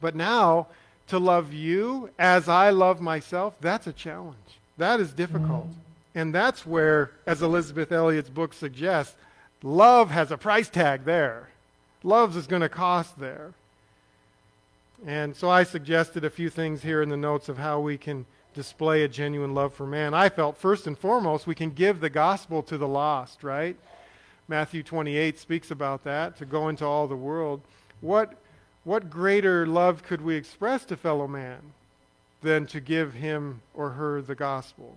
[0.00, 0.68] But now,
[1.08, 4.36] to love you as I love myself, that's a challenge.
[4.78, 5.66] That is difficult.
[6.14, 9.14] And that's where, as Elisabeth Elliot's book suggests,
[9.62, 11.48] love has a price tag there.
[12.02, 13.52] Love is going to cost there.
[15.06, 18.26] And so I suggested a few things here in the notes of how we can
[18.54, 20.14] display a genuine love for man.
[20.14, 23.76] I felt first and foremost we can give the gospel to the lost, right?
[24.48, 27.60] Matthew 28 speaks about that, to go into all the world.
[28.00, 28.34] What
[28.84, 31.58] what greater love could we express to fellow man
[32.42, 34.96] than to give him or her the gospel?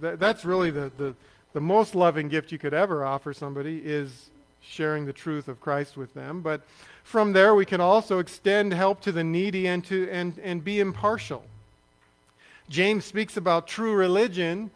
[0.00, 1.14] That, that's really the, the,
[1.52, 4.30] the most loving gift you could ever offer somebody is
[4.62, 6.40] sharing the truth of Christ with them.
[6.40, 6.62] But
[7.04, 10.80] from there, we can also extend help to the needy and, to, and, and be
[10.80, 11.44] impartial.
[12.70, 14.70] James speaks about true religion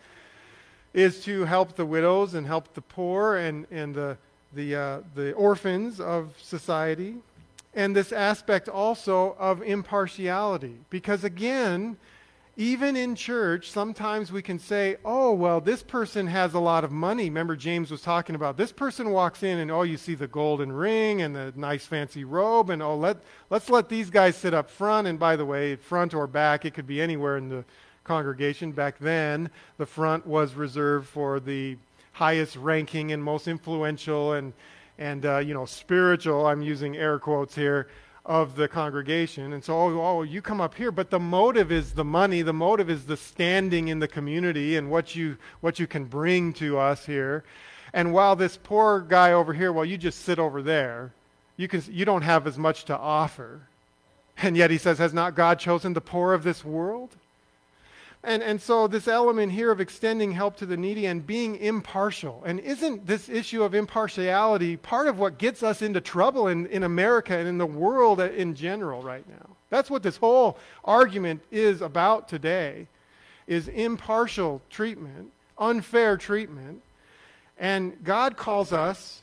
[0.93, 4.19] is to help the widows and help the poor and, and the,
[4.53, 7.15] the, uh, the orphans of society
[7.73, 10.77] and this aspect also of impartiality.
[10.91, 11.97] Because again,
[12.57, 16.93] even in church, sometimes we can say, oh, well, this person has a lot of
[16.93, 17.25] money.
[17.25, 20.71] Remember, James was talking about this person walks in and, oh, you see the golden
[20.71, 23.17] ring and the nice fancy robe, and oh, let,
[23.51, 25.09] let's let these guys sit up front.
[25.09, 27.65] And by the way, front or back, it could be anywhere in the
[28.05, 28.71] congregation.
[28.71, 31.77] Back then, the front was reserved for the
[32.13, 34.53] highest ranking and most influential and
[34.99, 37.89] and uh, you know spiritual i'm using air quotes here
[38.27, 39.53] of the congregation.
[39.53, 42.43] And so oh, oh you come up here but the motive is the money.
[42.43, 46.53] The motive is the standing in the community and what you what you can bring
[46.55, 47.45] to us here.
[47.93, 51.13] And while this poor guy over here well you just sit over there.
[51.57, 53.69] You can you don't have as much to offer.
[54.39, 57.17] And yet he says has not god chosen the poor of this world
[58.25, 62.43] and, and so, this element here of extending help to the needy and being impartial.
[62.47, 66.83] And isn't this issue of impartiality part of what gets us into trouble in, in
[66.83, 69.51] America and in the world in general right now?
[69.71, 72.87] That's what this whole argument is about today
[73.47, 76.83] is impartial treatment, unfair treatment.
[77.59, 79.23] And God calls us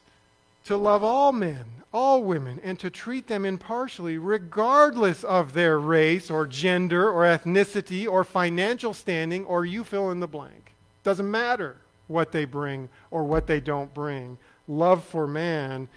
[0.66, 6.32] to love all men, all women, and to treat them impartially, regardless of their race
[6.32, 10.74] or gender or ethnicity or financial standing, or you fill in the blank.
[11.04, 11.78] Doesn't matter
[12.08, 14.38] what they bring or what they don't bring.
[14.68, 15.88] Love for man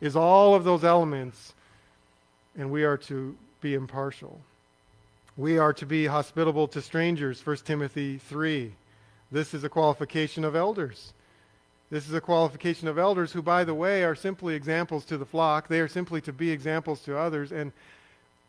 [0.00, 1.54] is all of those elements,
[2.56, 4.40] and we are to be impartial.
[5.36, 8.72] We are to be hospitable to strangers, 1 Timothy 3.
[9.30, 11.12] This is a qualification of elders.
[11.90, 15.26] This is a qualification of elders who, by the way, are simply examples to the
[15.26, 15.68] flock.
[15.68, 17.52] They are simply to be examples to others.
[17.52, 17.72] And,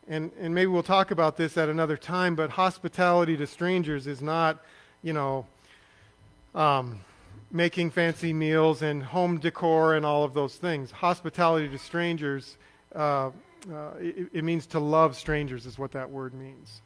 [0.08, 4.20] and, and maybe we'll talk about this at another time, but hospitality to strangers is
[4.20, 4.58] not,
[5.02, 5.46] you know,
[6.54, 6.98] um,
[7.52, 10.90] making fancy meals and home decor and all of those things.
[10.90, 12.56] Hospitality to strangers,
[12.94, 13.30] uh,
[13.72, 16.80] uh, it, it means to love strangers, is what that word means.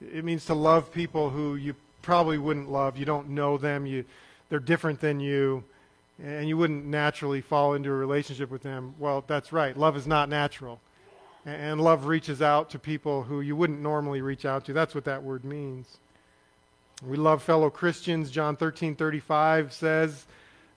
[0.00, 2.96] It means to love people who you probably wouldn't love.
[2.96, 3.86] You don't know them.
[3.86, 4.04] You,
[4.48, 5.64] they're different than you,
[6.22, 8.94] and you wouldn't naturally fall into a relationship with them.
[8.98, 9.76] Well, that's right.
[9.76, 10.80] Love is not natural.
[11.44, 14.72] And love reaches out to people who you wouldn't normally reach out to.
[14.72, 15.98] That's what that word means.
[17.06, 18.30] We love fellow Christians.
[18.30, 20.24] John 13:35 says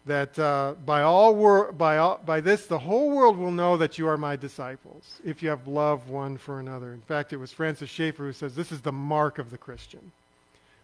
[0.05, 3.97] that uh, by all wor- by all, by this the whole world will know that
[3.97, 6.93] you are my disciples if you have love one for another.
[6.93, 10.11] In fact, it was Francis Schaeffer who says this is the mark of the Christian.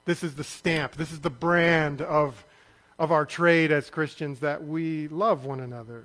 [0.05, 0.95] This is the stamp.
[0.95, 2.45] This is the brand of
[2.97, 6.03] of our trade as Christians that we love one another.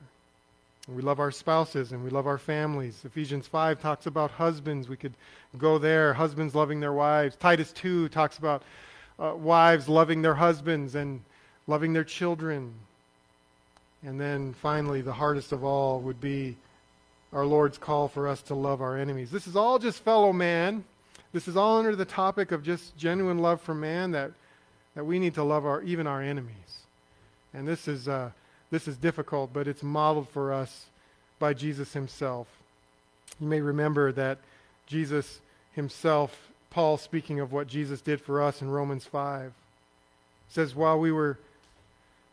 [0.89, 3.01] We love our spouses and we love our families.
[3.05, 4.89] Ephesians 5 talks about husbands.
[4.89, 5.15] We could
[5.59, 6.15] go there.
[6.15, 7.37] Husbands loving their wives.
[7.37, 8.63] Titus 2 talks about
[9.19, 11.21] uh, wives loving their husbands and
[11.67, 12.73] loving their children.
[14.03, 16.57] And then finally, the hardest of all would be
[17.33, 19.31] our Lord's call for us to love our enemies.
[19.31, 20.85] This is all just fellow man.
[21.33, 24.33] This is all under the topic of just genuine love for man that,
[24.95, 26.83] that we need to love our, even our enemies.
[27.55, 28.31] And this is, uh,
[28.71, 30.87] this is difficult, but it's modeled for us
[31.39, 32.47] by Jesus himself.
[33.41, 34.39] You may remember that
[34.87, 35.41] Jesus
[35.73, 39.53] himself Paul speaking of what Jesus did for us in Romans 5.
[40.49, 41.39] says, while we were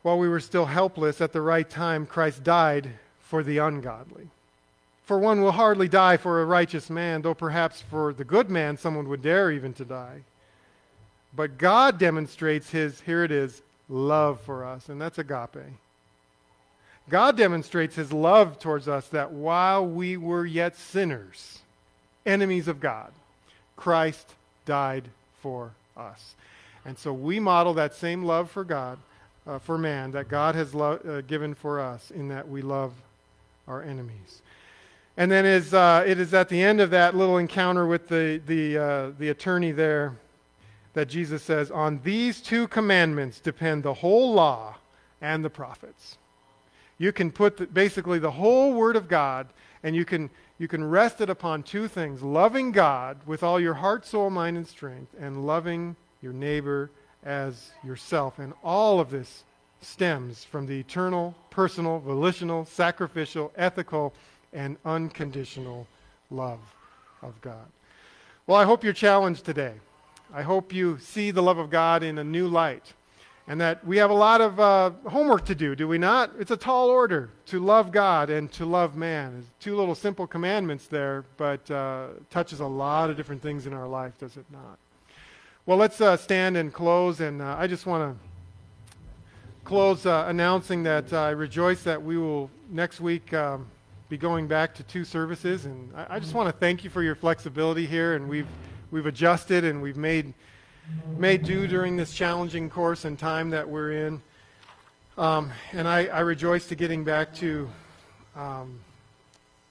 [0.03, 4.29] while we were still helpless at the right time, Christ died for the ungodly.
[5.03, 8.77] For one will hardly die for a righteous man, though perhaps for the good man
[8.77, 10.21] someone would dare even to die.
[11.35, 15.63] But God demonstrates his, here it is, love for us, and that's agape.
[17.09, 21.59] God demonstrates his love towards us that while we were yet sinners,
[22.25, 23.11] enemies of God,
[23.77, 24.33] Christ
[24.65, 25.05] died
[25.41, 26.35] for us.
[26.83, 28.97] And so we model that same love for God,
[29.45, 32.93] uh, for man, that God has lo- uh, given for us in that we love
[33.67, 34.41] our enemies.
[35.15, 38.41] And then is, uh, it is at the end of that little encounter with the,
[38.45, 40.15] the, uh, the attorney there
[40.97, 44.77] that Jesus says, On these two commandments depend the whole law
[45.21, 46.17] and the prophets.
[46.97, 49.45] You can put the, basically the whole Word of God,
[49.83, 53.75] and you can you can rest it upon two things loving God with all your
[53.75, 56.89] heart, soul, mind, and strength, and loving your neighbor
[57.23, 58.39] as yourself.
[58.39, 59.43] And all of this
[59.81, 64.15] stems from the eternal, personal, volitional, sacrificial, ethical,
[64.51, 65.85] and unconditional
[66.31, 66.73] love
[67.21, 67.67] of God.
[68.47, 69.73] Well, I hope you're challenged today.
[70.33, 72.93] I hope you see the love of God in a new light
[73.47, 76.31] and that we have a lot of uh, homework to do, do we not?
[76.37, 79.33] It's a tall order to love God and to love man.
[79.33, 83.73] There's two little simple commandments there, but uh, touches a lot of different things in
[83.73, 84.77] our life, does it not?
[85.65, 88.25] Well, let's uh, stand and close, and uh, I just want to
[89.63, 93.67] close uh, announcing that I rejoice that we will next week um,
[94.09, 97.01] be going back to two services, and I, I just want to thank you for
[97.01, 98.47] your flexibility here, and we've
[98.91, 100.33] we've adjusted and we've made
[101.17, 104.21] made do during this challenging course and time that we're in.
[105.17, 107.67] Um, and I, I, rejoice to getting back to,
[108.35, 108.79] um,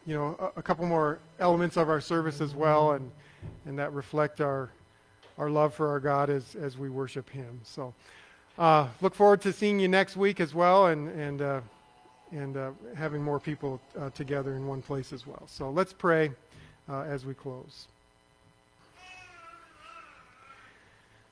[0.04, 3.10] you know, a, a, couple more elements of our service as well, and
[3.64, 4.70] and that reflect our
[5.38, 7.60] our love for our God as as we worship Him.
[7.62, 7.94] So,
[8.58, 11.60] uh, look forward to seeing you next week as well, and and uh,
[12.32, 15.44] and uh, having more people uh, together in one place as well.
[15.46, 16.32] So let's pray
[16.88, 17.86] uh, as we close.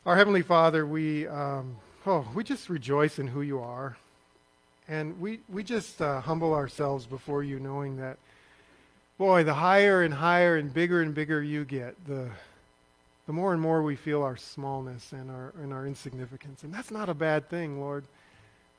[0.06, 3.96] Our Heavenly Father, we, um, oh, we just rejoice in who you are.
[4.86, 8.18] And we, we just uh, humble ourselves before you, knowing that,
[9.16, 12.28] boy, the higher and higher and bigger and bigger you get, the,
[13.26, 16.64] the more and more we feel our smallness and our, and our insignificance.
[16.64, 18.04] And that's not a bad thing, Lord.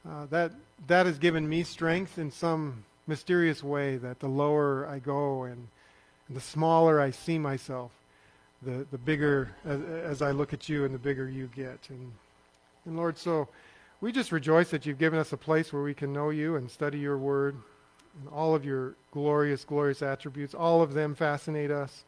[0.08, 0.52] Uh, that,
[0.86, 5.70] that has given me strength in some mysterious way that the lower I go and,
[6.28, 7.90] and the smaller I see myself,
[8.62, 11.80] the, the bigger, as, as I look at you and the bigger you get.
[11.90, 12.12] And,
[12.86, 13.48] and Lord, so
[14.02, 16.70] we just rejoice that you've given us a place where we can know you and
[16.70, 17.56] study your word
[18.20, 20.54] and all of your glorious, glorious attributes.
[20.54, 22.04] All of them fascinate us.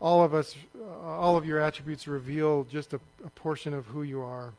[0.00, 4.02] All of us, uh, all of your attributes reveal just a, a portion of who
[4.02, 4.52] you are.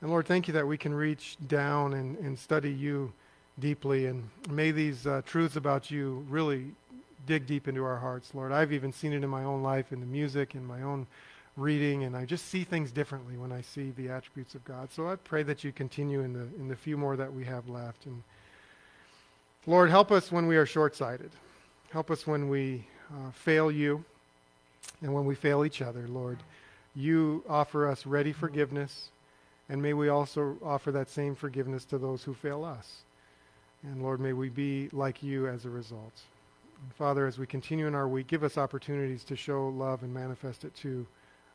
[0.00, 3.12] And Lord, thank you that we can reach down and, and study you
[3.58, 4.06] deeply.
[4.06, 6.72] And may these uh, truths about you really
[7.26, 8.52] dig deep into our hearts, Lord.
[8.52, 11.06] I've even seen it in my own life, in the music, in my own
[11.56, 14.92] reading, and I just see things differently when I see the attributes of God.
[14.92, 17.68] So I pray that you continue in the in the few more that we have
[17.68, 18.06] left.
[18.06, 18.22] And
[19.66, 21.30] Lord, help us when we are short-sighted.
[21.90, 24.04] Help us when we uh, fail you,
[25.00, 26.38] and when we fail each other, Lord.
[26.96, 29.10] You offer us ready forgiveness,
[29.68, 33.02] and may we also offer that same forgiveness to those who fail us.
[33.82, 36.22] And Lord, may we be like you as a result.
[36.96, 40.64] Father, as we continue in our week, give us opportunities to show love and manifest
[40.64, 41.06] it to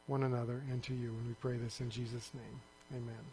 [0.07, 1.09] one another and to you.
[1.09, 2.61] And we pray this in Jesus' name.
[2.95, 3.29] Amen.